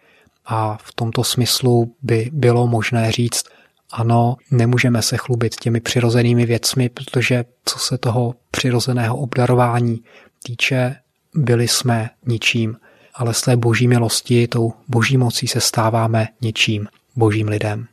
A 0.45 0.77
v 0.77 0.93
tomto 0.95 1.25
smyslu 1.25 1.95
by 2.03 2.31
bylo 2.33 2.67
možné 2.67 3.13
říct, 3.13 3.45
ano, 3.91 4.37
nemůžeme 4.51 5.03
se 5.03 5.17
chlubit 5.17 5.57
těmi 5.57 5.81
přirozenými 5.81 6.47
věcmi, 6.47 6.89
protože 6.89 7.45
co 7.65 7.79
se 7.79 7.99
toho 7.99 8.35
přirozeného 8.51 9.17
obdarování 9.17 10.03
týče, 10.43 10.97
byli 11.35 11.69
jsme 11.69 12.11
ničím, 12.27 12.77
ale 13.15 13.35
z 13.35 13.43
té 13.43 13.57
boží 13.57 13.89
milosti, 13.89 14.49
tou 14.49 14.73
boží 14.89 15.17
mocí 15.17 15.49
se 15.49 15.61
stáváme 15.61 16.29
něčím, 16.41 16.89
božím 17.17 17.49
lidem. 17.49 17.87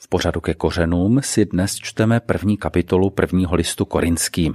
V 0.00 0.08
pořadu 0.08 0.40
ke 0.40 0.54
kořenům 0.54 1.22
si 1.22 1.44
dnes 1.44 1.76
čteme 1.76 2.20
první 2.20 2.56
kapitolu 2.56 3.10
prvního 3.10 3.54
listu 3.54 3.84
korinským. 3.84 4.54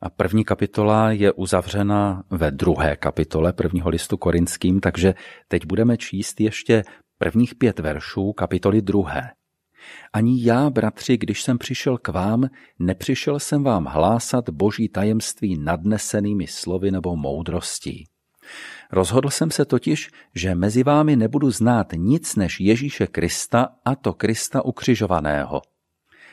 A 0.00 0.10
první 0.10 0.44
kapitola 0.44 1.10
je 1.10 1.32
uzavřena 1.32 2.24
ve 2.30 2.50
druhé 2.50 2.96
kapitole 2.96 3.52
prvního 3.52 3.90
listu 3.90 4.16
korinským, 4.16 4.80
takže 4.80 5.14
teď 5.48 5.66
budeme 5.66 5.96
číst 5.96 6.40
ještě 6.40 6.84
prvních 7.18 7.54
pět 7.54 7.78
veršů 7.78 8.32
kapitoly 8.32 8.82
druhé. 8.82 9.30
Ani 10.12 10.44
já, 10.44 10.70
bratři, 10.70 11.16
když 11.16 11.42
jsem 11.42 11.58
přišel 11.58 11.98
k 11.98 12.08
vám, 12.08 12.44
nepřišel 12.78 13.40
jsem 13.40 13.64
vám 13.64 13.84
hlásat 13.84 14.50
boží 14.50 14.88
tajemství 14.88 15.58
nadnesenými 15.58 16.46
slovy 16.46 16.90
nebo 16.90 17.16
moudrostí. 17.16 18.04
Rozhodl 18.92 19.30
jsem 19.30 19.50
se 19.50 19.64
totiž, 19.64 20.10
že 20.34 20.54
mezi 20.54 20.82
vámi 20.82 21.16
nebudu 21.16 21.50
znát 21.50 21.92
nic 21.96 22.36
než 22.36 22.60
Ježíše 22.60 23.06
Krista 23.06 23.68
a 23.84 23.94
to 23.94 24.12
Krista 24.12 24.64
ukřižovaného. 24.64 25.62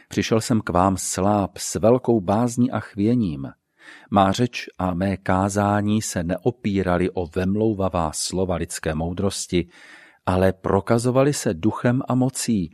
Přišel 0.08 0.42
jsem 0.42 0.62
k 0.62 0.70
vám 0.70 0.98
sláb 0.98 1.58
s 1.58 1.76
velkou 1.76 2.22
bázní 2.22 2.72
a 2.72 2.80
chvěním. 2.80 3.48
Má 4.10 4.32
řeč 4.32 4.66
a 4.78 4.94
mé 4.94 5.18
kázání 5.18 6.02
se 6.02 6.24
neopírali 6.24 7.10
o 7.10 7.28
vemlouvavá 7.28 8.12
slova 8.14 8.56
lidské 8.56 8.96
moudrosti, 8.96 9.68
ale 10.26 10.54
prokazovali 10.54 11.34
se 11.34 11.54
duchem 11.54 12.02
a 12.08 12.16
mocí, 12.16 12.74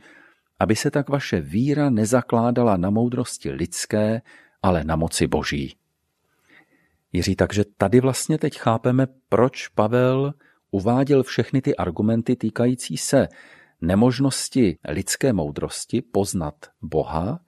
aby 0.58 0.76
se 0.76 0.90
tak 0.90 1.08
vaše 1.08 1.40
víra 1.40 1.90
nezakládala 1.90 2.76
na 2.76 2.90
moudrosti 2.90 3.50
lidské, 3.50 4.22
ale 4.62 4.84
na 4.84 4.96
moci 4.96 5.26
boží. 5.26 5.76
Jiří, 7.12 7.36
takže 7.36 7.64
tady 7.76 8.00
vlastně 8.00 8.38
teď 8.38 8.58
chápeme, 8.58 9.06
proč 9.28 9.68
Pavel 9.68 10.34
uváděl 10.70 11.22
všechny 11.22 11.62
ty 11.62 11.76
argumenty 11.76 12.36
týkající 12.36 12.96
se 12.96 13.28
nemožnosti 13.80 14.78
lidské 14.88 15.32
moudrosti 15.32 16.02
poznat 16.02 16.54
Boha 16.82 17.40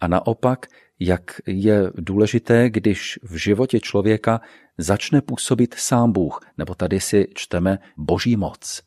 a 0.00 0.08
naopak, 0.08 0.66
jak 1.00 1.40
je 1.46 1.90
důležité, 1.94 2.70
když 2.70 3.18
v 3.22 3.36
životě 3.36 3.80
člověka 3.80 4.40
začne 4.78 5.20
působit 5.22 5.74
sám 5.74 6.12
Bůh, 6.12 6.40
nebo 6.58 6.74
tady 6.74 7.00
si 7.00 7.26
čteme 7.34 7.78
Boží 7.96 8.36
moc. 8.36 8.82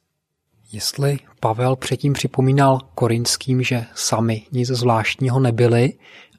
Jestli 0.71 1.17
Pavel 1.39 1.75
předtím 1.75 2.13
připomínal 2.13 2.79
korinským, 2.95 3.63
že 3.63 3.85
sami 3.95 4.45
nic 4.51 4.67
zvláštního 4.67 5.39
nebyli 5.39 5.93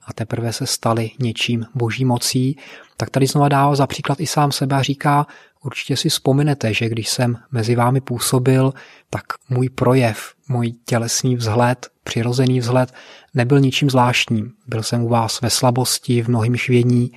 a 0.07 0.13
teprve 0.13 0.53
se 0.53 0.67
stali 0.67 1.11
něčím 1.19 1.67
boží 1.75 2.05
mocí, 2.05 2.57
tak 2.97 3.11
tady 3.11 3.27
znova 3.27 3.49
dává 3.49 3.75
za 3.75 3.87
příklad 3.87 4.21
i 4.21 4.27
sám 4.27 4.53
sebe 4.53 4.77
a 4.77 4.83
říká, 4.83 5.27
určitě 5.65 5.97
si 5.97 6.09
vzpomenete, 6.09 6.75
že 6.75 6.89
když 6.89 7.09
jsem 7.09 7.39
mezi 7.51 7.75
vámi 7.75 8.01
působil, 8.01 8.73
tak 9.11 9.23
můj 9.49 9.69
projev, 9.69 10.35
můj 10.49 10.73
tělesný 10.85 11.37
vzhled, 11.37 11.89
přirozený 12.05 12.61
vzhled 12.61 12.93
nebyl 13.35 13.61
ničím 13.61 13.91
zvláštním. 13.91 14.53
Byl 14.67 14.83
jsem 14.83 15.03
u 15.03 15.09
vás 15.09 15.41
ve 15.41 15.51
slabosti, 15.51 16.23
v 16.23 16.29
mnohým 16.29 16.57
chvění, 16.57 17.13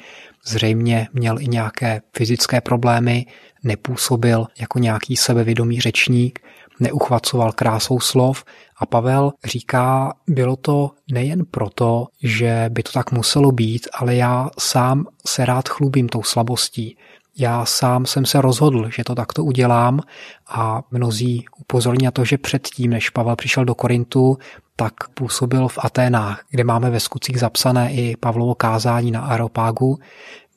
zřejmě 0.45 1.07
měl 1.14 1.39
i 1.39 1.47
nějaké 1.47 2.01
fyzické 2.18 2.61
problémy, 2.61 3.26
nepůsobil 3.64 4.47
jako 4.59 4.80
nějaký 4.80 5.16
sebevědomý 5.16 5.82
řečník, 5.82 6.39
neuchvacoval 6.84 7.52
krásou 7.52 8.00
slov 8.00 8.44
a 8.78 8.86
Pavel 8.86 9.32
říká, 9.46 10.14
bylo 10.28 10.56
to 10.56 10.92
nejen 11.12 11.46
proto, 11.52 12.08
že 12.24 12.66
by 12.70 12.84
to 12.84 12.92
tak 12.92 13.12
muselo 13.12 13.52
být, 13.52 13.88
ale 13.94 14.16
já 14.16 14.50
sám 14.60 15.06
se 15.28 15.46
rád 15.46 15.70
chlubím 15.70 16.10
tou 16.10 16.24
slabostí. 16.24 16.98
Já 17.38 17.66
sám 17.66 18.06
jsem 18.06 18.26
se 18.26 18.42
rozhodl, 18.42 18.90
že 18.90 19.04
to 19.04 19.16
takto 19.16 19.44
udělám 19.44 20.00
a 20.48 20.82
mnozí 20.92 21.46
upozorní 21.60 22.06
na 22.06 22.12
to, 22.12 22.26
že 22.26 22.38
předtím, 22.38 22.92
než 22.92 23.10
Pavel 23.10 23.36
přišel 23.36 23.66
do 23.66 23.76
Korintu, 23.76 24.38
tak 24.76 24.94
působil 25.14 25.68
v 25.68 25.80
Aténách, 25.82 26.46
kde 26.50 26.64
máme 26.64 26.90
ve 26.90 27.00
skutcích 27.00 27.40
zapsané 27.40 27.94
i 27.94 28.16
Pavlovo 28.18 28.56
kázání 28.56 29.12
na 29.12 29.22
Areopágu, 29.22 30.00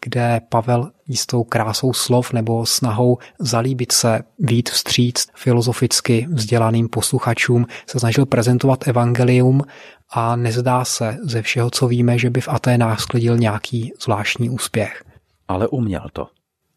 kde 0.00 0.40
Pavel 0.48 0.90
jistou 1.08 1.44
krásou 1.44 1.92
slov 1.92 2.32
nebo 2.32 2.66
snahou 2.66 3.18
zalíbit 3.38 3.92
se, 3.92 4.20
vít 4.38 4.70
vstříc 4.70 5.26
filozoficky 5.34 6.26
vzdělaným 6.30 6.88
posluchačům, 6.88 7.66
se 7.86 8.00
snažil 8.00 8.26
prezentovat 8.26 8.88
evangelium 8.88 9.62
a 10.10 10.36
nezdá 10.36 10.84
se 10.84 11.18
ze 11.22 11.42
všeho, 11.42 11.70
co 11.70 11.88
víme, 11.88 12.18
že 12.18 12.30
by 12.30 12.40
v 12.40 12.48
Aténách 12.48 13.00
sklidil 13.00 13.38
nějaký 13.38 13.92
zvláštní 14.02 14.50
úspěch. 14.50 15.04
Ale 15.48 15.68
uměl 15.68 16.06
to. 16.12 16.26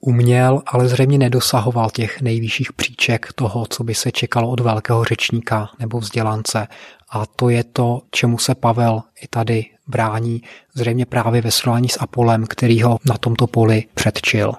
Uměl, 0.01 0.61
ale 0.65 0.87
zřejmě 0.87 1.17
nedosahoval 1.17 1.89
těch 1.89 2.21
nejvyšších 2.21 2.73
příček 2.73 3.33
toho, 3.33 3.65
co 3.69 3.83
by 3.83 3.95
se 3.95 4.11
čekalo 4.11 4.49
od 4.49 4.59
velkého 4.59 5.03
řečníka 5.03 5.69
nebo 5.79 5.99
vzdělance. 5.99 6.67
A 7.09 7.25
to 7.25 7.49
je 7.49 7.63
to, 7.63 8.01
čemu 8.11 8.37
se 8.37 8.55
Pavel 8.55 9.01
i 9.21 9.27
tady 9.27 9.65
brání, 9.89 10.41
zřejmě 10.73 11.05
právě 11.05 11.41
ve 11.41 11.51
srovnání 11.51 11.89
s 11.89 11.99
Apolem, 12.01 12.45
který 12.47 12.81
ho 12.81 12.97
na 13.05 13.17
tomto 13.17 13.47
poli 13.47 13.83
předčil. 13.93 14.53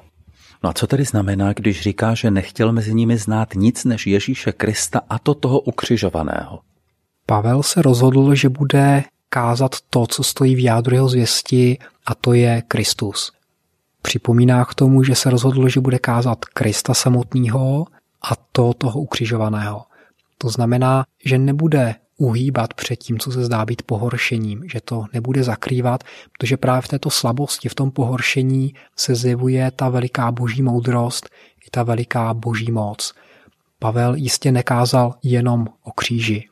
No 0.65 0.71
a 0.71 0.73
co 0.73 0.87
tedy 0.87 1.05
znamená, 1.05 1.53
když 1.53 1.81
říká, 1.81 2.15
že 2.15 2.31
nechtěl 2.31 2.73
mezi 2.73 2.95
nimi 2.95 3.19
znát 3.19 3.55
nic 3.55 3.85
než 3.85 4.07
Ježíše 4.07 4.53
Krista 4.53 5.01
a 5.09 5.19
to 5.19 5.35
toho 5.35 5.61
ukřižovaného? 5.61 6.59
Pavel 7.27 7.63
se 7.63 7.83
rozhodl, 7.83 8.35
že 8.35 8.49
bude 8.49 9.05
kázat 9.29 9.77
to, 9.91 10.07
co 10.07 10.23
stojí 10.23 10.55
v 10.55 10.65
jádru 10.65 10.95
jeho 10.95 11.09
zvěsti, 11.09 11.79
a 12.07 12.15
to 12.15 12.33
je 12.33 12.63
Kristus. 12.69 13.33
Připomíná 14.03 14.65
k 14.65 14.75
tomu, 14.75 15.03
že 15.03 15.15
se 15.15 15.31
rozhodl, 15.31 15.69
že 15.69 15.81
bude 15.81 15.99
kázat 15.99 16.45
Krista 16.45 16.95
samotného 16.95 17.87
a 18.23 18.37
to 18.53 18.75
toho 18.75 19.01
ukřižovaného. 19.01 19.83
To 20.39 20.49
znamená, 20.49 21.05
že 21.25 21.39
nebude 21.39 21.95
uhýbat 22.21 22.75
před 22.75 22.97
tím, 22.97 23.19
co 23.19 23.33
se 23.33 23.45
zdá 23.45 23.65
být 23.65 23.83
pohoršením, 23.83 24.63
že 24.73 24.81
to 24.81 25.05
nebude 25.13 25.43
zakrývat, 25.45 26.05
protože 26.33 26.57
právě 26.57 26.83
v 26.83 26.89
této 26.89 27.11
slabosti, 27.11 27.69
v 27.69 27.75
tom 27.75 27.91
pohoršení 27.91 28.75
se 28.97 29.15
zjevuje 29.15 29.71
ta 29.71 29.89
veliká 29.89 30.33
boží 30.33 30.63
moudrost 30.63 31.29
i 31.67 31.71
ta 31.71 31.83
veliká 31.83 32.35
boží 32.35 32.73
moc. 32.73 33.15
Pavel 33.79 34.15
jistě 34.15 34.53
nekázal 34.53 35.15
jenom 35.23 35.67
o 35.83 35.93
kříži, 35.93 36.49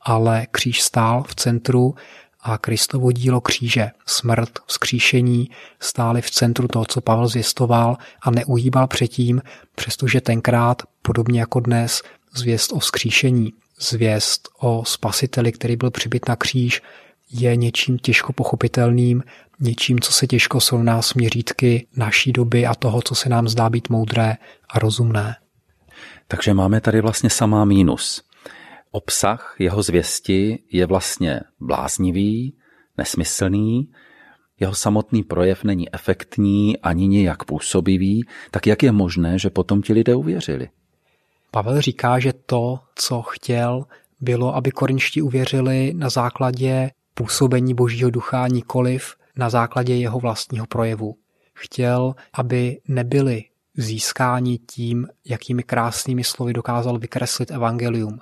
ale 0.00 0.46
kříž 0.50 0.82
stál 0.82 1.22
v 1.22 1.34
centru 1.34 1.94
a 2.40 2.58
Kristovo 2.58 3.12
dílo 3.12 3.40
kříže, 3.40 3.90
smrt, 4.06 4.50
vzkříšení 4.66 5.50
stály 5.80 6.22
v 6.22 6.30
centru 6.30 6.68
toho, 6.68 6.84
co 6.84 7.00
Pavel 7.00 7.28
zvěstoval 7.28 7.96
a 8.22 8.30
neuhýbal 8.30 8.86
předtím, 8.86 9.42
přestože 9.74 10.20
tenkrát, 10.20 10.82
podobně 11.02 11.40
jako 11.40 11.60
dnes, 11.60 12.02
zvěst 12.34 12.72
o 12.72 12.78
vzkříšení, 12.78 13.52
zvěst 13.80 14.48
o 14.60 14.84
spasiteli, 14.84 15.52
který 15.52 15.76
byl 15.76 15.90
přibyt 15.90 16.28
na 16.28 16.36
kříž, 16.36 16.82
je 17.30 17.56
něčím 17.56 17.98
těžko 17.98 18.32
pochopitelným, 18.32 19.22
něčím, 19.60 20.00
co 20.00 20.12
se 20.12 20.26
těžko 20.26 20.60
srovná 20.60 21.02
s 21.02 21.14
měřítky 21.14 21.86
naší 21.96 22.32
doby 22.32 22.66
a 22.66 22.74
toho, 22.74 23.02
co 23.02 23.14
se 23.14 23.28
nám 23.28 23.48
zdá 23.48 23.70
být 23.70 23.88
moudré 23.88 24.36
a 24.70 24.78
rozumné. 24.78 25.36
Takže 26.28 26.54
máme 26.54 26.80
tady 26.80 27.00
vlastně 27.00 27.30
samá 27.30 27.64
mínus. 27.64 28.22
Obsah 28.90 29.56
jeho 29.58 29.82
zvěsti 29.82 30.58
je 30.72 30.86
vlastně 30.86 31.40
bláznivý, 31.60 32.56
nesmyslný, 32.98 33.88
jeho 34.60 34.74
samotný 34.74 35.22
projev 35.22 35.64
není 35.64 35.94
efektní 35.94 36.78
ani 36.78 37.08
nijak 37.08 37.44
působivý, 37.44 38.26
tak 38.50 38.66
jak 38.66 38.82
je 38.82 38.92
možné, 38.92 39.38
že 39.38 39.50
potom 39.50 39.82
ti 39.82 39.92
lidé 39.92 40.14
uvěřili? 40.14 40.68
Pavel 41.54 41.80
říká, 41.80 42.18
že 42.18 42.32
to, 42.32 42.78
co 42.94 43.22
chtěl, 43.22 43.84
bylo, 44.20 44.56
aby 44.56 44.70
korinští 44.70 45.22
uvěřili 45.22 45.92
na 45.96 46.08
základě 46.08 46.90
působení 47.14 47.74
Božího 47.74 48.10
ducha, 48.10 48.48
nikoliv 48.48 49.14
na 49.36 49.50
základě 49.50 49.94
jeho 49.94 50.20
vlastního 50.20 50.66
projevu. 50.66 51.16
Chtěl, 51.54 52.14
aby 52.32 52.80
nebyli 52.88 53.44
získáni 53.76 54.58
tím, 54.58 55.08
jakými 55.24 55.62
krásnými 55.62 56.24
slovy 56.24 56.52
dokázal 56.52 56.98
vykreslit 56.98 57.50
evangelium, 57.50 58.18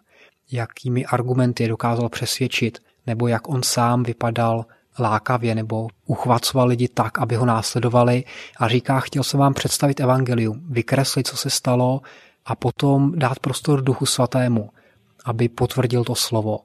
jakými 0.53 1.07
argumenty 1.07 1.68
dokázal 1.68 2.09
přesvědčit, 2.09 2.78
nebo 3.07 3.28
jak 3.28 3.49
on 3.49 3.62
sám 3.62 4.03
vypadal 4.03 4.64
lákavě 4.99 5.55
nebo 5.55 5.89
uchvacoval 6.07 6.68
lidi 6.68 6.89
tak, 6.89 7.18
aby 7.18 7.37
ho 7.37 7.47
následovali 7.47 8.24
a 8.59 8.68
říká, 8.68 9.01
chtěl 9.01 9.24
jsem 9.24 9.41
vám 9.41 9.55
představit 9.55 10.01
evangelium, 10.01 10.61
vykreslit, 10.70 11.26
co 11.26 11.37
se 11.37 11.51
stalo 11.51 12.01
a 12.45 12.55
potom 12.55 13.12
dát 13.18 13.38
prostor 13.38 13.82
Duchu 13.82 14.07
Svatému, 14.07 14.70
aby 15.24 15.49
potvrdil 15.49 16.05
to 16.05 16.14
slovo. 16.14 16.59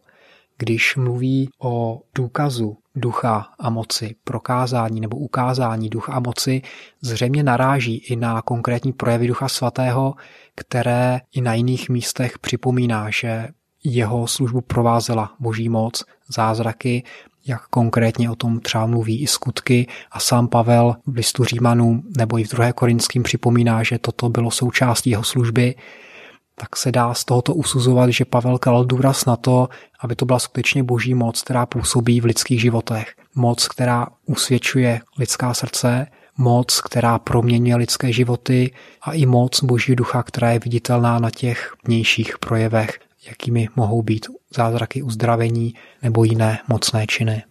Když 0.58 0.96
mluví 0.96 1.50
o 1.62 2.02
důkazu 2.16 2.78
ducha 2.96 3.48
a 3.60 3.70
moci, 3.70 4.16
prokázání 4.24 5.02
nebo 5.02 5.18
ukázání 5.18 5.90
ducha 5.90 6.14
a 6.14 6.20
moci, 6.20 6.62
zřejmě 7.02 7.44
naráží 7.44 7.98
i 7.98 8.16
na 8.16 8.42
konkrétní 8.42 8.94
projevy 8.94 9.28
ducha 9.28 9.48
svatého, 9.48 10.14
které 10.56 11.22
i 11.32 11.42
na 11.42 11.54
jiných 11.54 11.90
místech 11.90 12.40
připomíná, 12.40 13.10
že 13.10 13.48
jeho 13.84 14.28
službu 14.28 14.62
provázela 14.62 15.36
boží 15.40 15.70
moc, 15.70 16.04
zázraky, 16.30 17.04
jak 17.48 17.68
konkrétně 17.68 18.30
o 18.30 18.36
tom 18.36 18.60
třeba 18.60 18.86
mluví 18.86 19.22
i 19.22 19.28
skutky. 19.28 19.88
A 20.12 20.20
sám 20.20 20.48
Pavel 20.48 20.96
v 21.06 21.16
listu 21.16 21.44
Římanům 21.44 22.04
nebo 22.18 22.40
i 22.40 22.44
v 22.44 22.50
druhé 22.50 22.74
Korinským 22.74 23.24
připomíná, 23.24 23.84
že 23.84 24.00
toto 24.00 24.30
bylo 24.30 24.52
součástí 24.52 25.10
jeho 25.10 25.24
služby, 25.24 25.76
tak 26.56 26.76
se 26.76 26.92
dá 26.92 27.14
z 27.14 27.26
tohoto 27.26 27.54
usuzovat, 27.54 28.10
že 28.10 28.26
Pavel 28.26 28.58
kladl 28.58 28.86
důraz 28.86 29.26
na 29.26 29.36
to, 29.36 29.70
aby 30.00 30.16
to 30.16 30.26
byla 30.26 30.40
skutečně 30.40 30.84
boží 30.84 31.14
moc, 31.14 31.42
která 31.42 31.66
působí 31.66 32.22
v 32.22 32.26
lidských 32.26 32.62
životech. 32.62 33.14
Moc, 33.36 33.68
která 33.68 34.08
usvědčuje 34.26 35.02
lidská 35.20 35.54
srdce, 35.54 36.08
moc, 36.38 36.82
která 36.82 37.20
proměňuje 37.20 37.76
lidské 37.76 38.14
životy 38.14 38.72
a 39.02 39.14
i 39.14 39.26
moc 39.26 39.64
boží 39.64 39.96
ducha, 39.96 40.24
která 40.24 40.52
je 40.52 40.60
viditelná 40.60 41.20
na 41.20 41.30
těch 41.30 41.74
vnějších 41.88 42.40
projevech 42.40 43.00
jakými 43.28 43.68
mohou 43.76 44.02
být 44.02 44.26
zázraky 44.56 45.02
uzdravení 45.02 45.74
nebo 46.02 46.24
jiné 46.24 46.60
mocné 46.68 47.08
činy. 47.08 47.44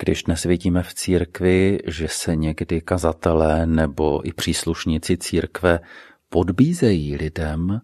Když 0.00 0.22
dnes 0.22 0.44
vidíme 0.44 0.82
v 0.82 0.94
církvi, 0.94 1.78
že 1.86 2.08
se 2.08 2.36
někdy 2.36 2.80
kazatelé 2.80 3.66
nebo 3.66 4.28
i 4.28 4.32
příslušníci 4.32 5.16
církve 5.16 5.80
podbízejí 6.28 7.16
lidem, 7.16 7.80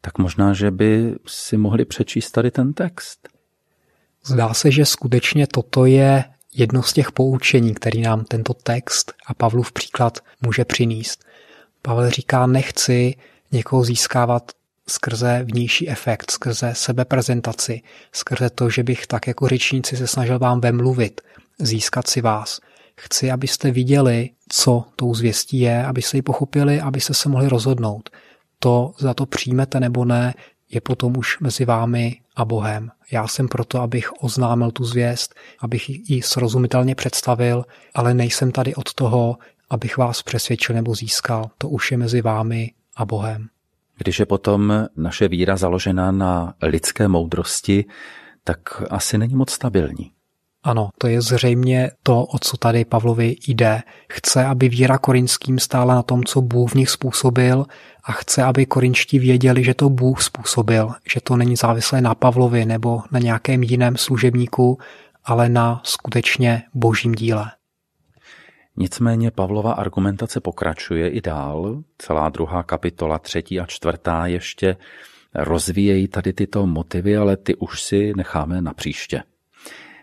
tak 0.00 0.18
možná, 0.18 0.52
že 0.52 0.70
by 0.70 1.14
si 1.26 1.56
mohli 1.56 1.84
přečíst 1.84 2.30
tady 2.30 2.50
ten 2.50 2.72
text. 2.72 3.28
Zdá 4.24 4.54
se, 4.54 4.70
že 4.70 4.86
skutečně 4.86 5.46
toto 5.46 5.86
je 5.86 6.24
jedno 6.54 6.82
z 6.82 6.92
těch 6.92 7.12
poučení, 7.12 7.74
který 7.74 8.02
nám 8.02 8.24
tento 8.24 8.54
text 8.54 9.12
a 9.26 9.34
Pavlův 9.34 9.72
příklad 9.72 10.18
může 10.40 10.64
přinést. 10.64 11.24
Pavel 11.82 12.10
říká, 12.10 12.46
nechci 12.46 13.14
někoho 13.52 13.84
získávat 13.84 14.52
skrze 14.88 15.44
vnější 15.44 15.88
efekt, 15.88 16.30
skrze 16.30 16.72
sebeprezentaci, 16.74 17.82
skrze 18.12 18.50
to, 18.50 18.70
že 18.70 18.82
bych 18.82 19.06
tak 19.06 19.26
jako 19.26 19.48
řečníci 19.48 19.96
se 19.96 20.06
snažil 20.06 20.38
vám 20.38 20.60
vemluvit, 20.60 21.20
získat 21.58 22.06
si 22.06 22.20
vás. 22.20 22.60
Chci, 23.00 23.30
abyste 23.30 23.70
viděli, 23.70 24.30
co 24.48 24.84
tou 24.96 25.14
zvěstí 25.14 25.60
je, 25.60 25.84
abyste 25.86 26.18
ji 26.18 26.22
pochopili, 26.22 26.80
abyste 26.80 27.14
se 27.14 27.28
mohli 27.28 27.48
rozhodnout. 27.48 28.10
To, 28.58 28.92
za 28.98 29.14
to 29.14 29.26
přijmete 29.26 29.80
nebo 29.80 30.04
ne, 30.04 30.34
je 30.70 30.80
potom 30.80 31.16
už 31.16 31.40
mezi 31.40 31.64
vámi 31.64 32.20
a 32.36 32.44
Bohem. 32.44 32.90
Já 33.12 33.28
jsem 33.28 33.48
proto, 33.48 33.80
abych 33.80 34.22
oznámil 34.22 34.70
tu 34.70 34.84
zvěst, 34.84 35.34
abych 35.60 36.10
ji 36.10 36.22
srozumitelně 36.22 36.94
představil, 36.94 37.64
ale 37.94 38.14
nejsem 38.14 38.52
tady 38.52 38.74
od 38.74 38.94
toho, 38.94 39.38
abych 39.70 39.96
vás 39.96 40.22
přesvědčil 40.22 40.74
nebo 40.74 40.94
získal. 40.94 41.50
To 41.58 41.68
už 41.68 41.90
je 41.90 41.96
mezi 41.96 42.22
vámi 42.22 42.72
a 42.96 43.04
Bohem. 43.04 43.48
Když 43.98 44.18
je 44.18 44.26
potom 44.26 44.86
naše 44.96 45.28
víra 45.28 45.56
založena 45.56 46.12
na 46.12 46.54
lidské 46.62 47.08
moudrosti, 47.08 47.84
tak 48.44 48.82
asi 48.90 49.18
není 49.18 49.34
moc 49.34 49.50
stabilní. 49.50 50.10
Ano, 50.62 50.90
to 50.98 51.06
je 51.06 51.20
zřejmě 51.20 51.90
to, 52.02 52.24
o 52.24 52.38
co 52.38 52.56
tady 52.56 52.84
Pavlovi 52.84 53.36
jde. 53.46 53.82
Chce, 54.12 54.44
aby 54.44 54.68
víra 54.68 54.98
korinským 54.98 55.58
stála 55.58 55.94
na 55.94 56.02
tom, 56.02 56.24
co 56.24 56.40
Bůh 56.40 56.70
v 56.70 56.74
nich 56.74 56.90
způsobil 56.90 57.66
a 58.04 58.12
chce, 58.12 58.42
aby 58.42 58.66
korinští 58.66 59.18
věděli, 59.18 59.64
že 59.64 59.74
to 59.74 59.90
Bůh 59.90 60.22
způsobil, 60.22 60.92
že 61.12 61.20
to 61.20 61.36
není 61.36 61.56
závislé 61.56 62.00
na 62.00 62.14
Pavlovi 62.14 62.64
nebo 62.64 63.02
na 63.10 63.18
nějakém 63.18 63.62
jiném 63.62 63.96
služebníku, 63.96 64.78
ale 65.24 65.48
na 65.48 65.80
skutečně 65.84 66.62
božím 66.74 67.14
díle. 67.14 67.50
Nicméně 68.76 69.30
Pavlova 69.30 69.72
argumentace 69.72 70.40
pokračuje 70.40 71.08
i 71.08 71.20
dál. 71.20 71.82
Celá 71.98 72.28
druhá 72.28 72.62
kapitola, 72.62 73.18
třetí 73.18 73.60
a 73.60 73.66
čtvrtá 73.66 74.26
ještě 74.26 74.76
rozvíjejí 75.34 76.08
tady 76.08 76.32
tyto 76.32 76.66
motivy, 76.66 77.16
ale 77.16 77.36
ty 77.36 77.56
už 77.56 77.82
si 77.82 78.12
necháme 78.16 78.62
na 78.62 78.74
příště. 78.74 79.22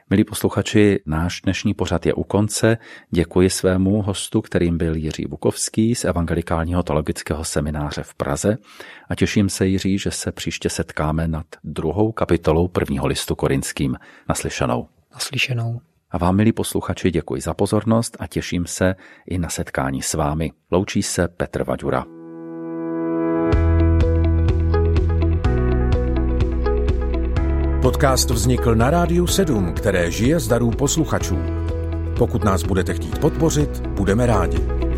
Milí 0.10 0.24
posluchači, 0.24 1.00
náš 1.06 1.42
dnešní 1.42 1.74
pořad 1.74 2.06
je 2.06 2.14
u 2.14 2.24
konce. 2.24 2.78
Děkuji 3.10 3.50
svému 3.50 4.02
hostu, 4.02 4.42
kterým 4.42 4.78
byl 4.78 4.96
Jiří 4.96 5.26
Bukovský 5.26 5.96
z 5.96 6.06
Evangelikálního 6.06 6.84
teologického 6.84 7.44
semináře 7.44 8.04
v 8.04 8.14
Praze 8.14 8.58
a 9.10 9.16
těším 9.16 9.50
se, 9.50 9.68
Jiří, 9.68 9.98
že 9.98 10.12
se 10.12 10.32
příště 10.32 10.70
setkáme 10.70 11.28
nad 11.28 11.46
druhou 11.64 12.12
kapitolou 12.12 12.68
prvního 12.68 13.08
listu 13.08 13.36
korinským. 13.36 13.98
Naslyšenou. 14.30 14.88
Naslyšenou. 15.14 15.82
A 16.12 16.18
vám, 16.18 16.36
milí 16.36 16.52
posluchači, 16.52 17.12
děkuji 17.12 17.42
za 17.42 17.54
pozornost 17.54 18.18
a 18.20 18.28
těším 18.28 18.66
se 18.66 18.96
i 19.28 19.38
na 19.38 19.50
setkání 19.50 20.02
s 20.02 20.14
vámi. 20.14 20.52
Loučí 20.72 21.04
se 21.04 21.28
Petr 21.28 21.64
Vaďura. 21.64 22.06
Podcast 27.82 28.30
vznikl 28.30 28.76
na 28.76 28.90
Rádiu 28.90 29.28
7, 29.28 29.74
které 29.74 30.12
žije 30.12 30.40
z 30.40 30.48
darů 30.48 30.72
posluchačů. 30.72 31.38
Pokud 32.18 32.44
nás 32.44 32.64
budete 32.64 32.94
chtít 32.94 33.20
podpořit, 33.20 33.88
budeme 33.88 34.26
rádi. 34.26 34.91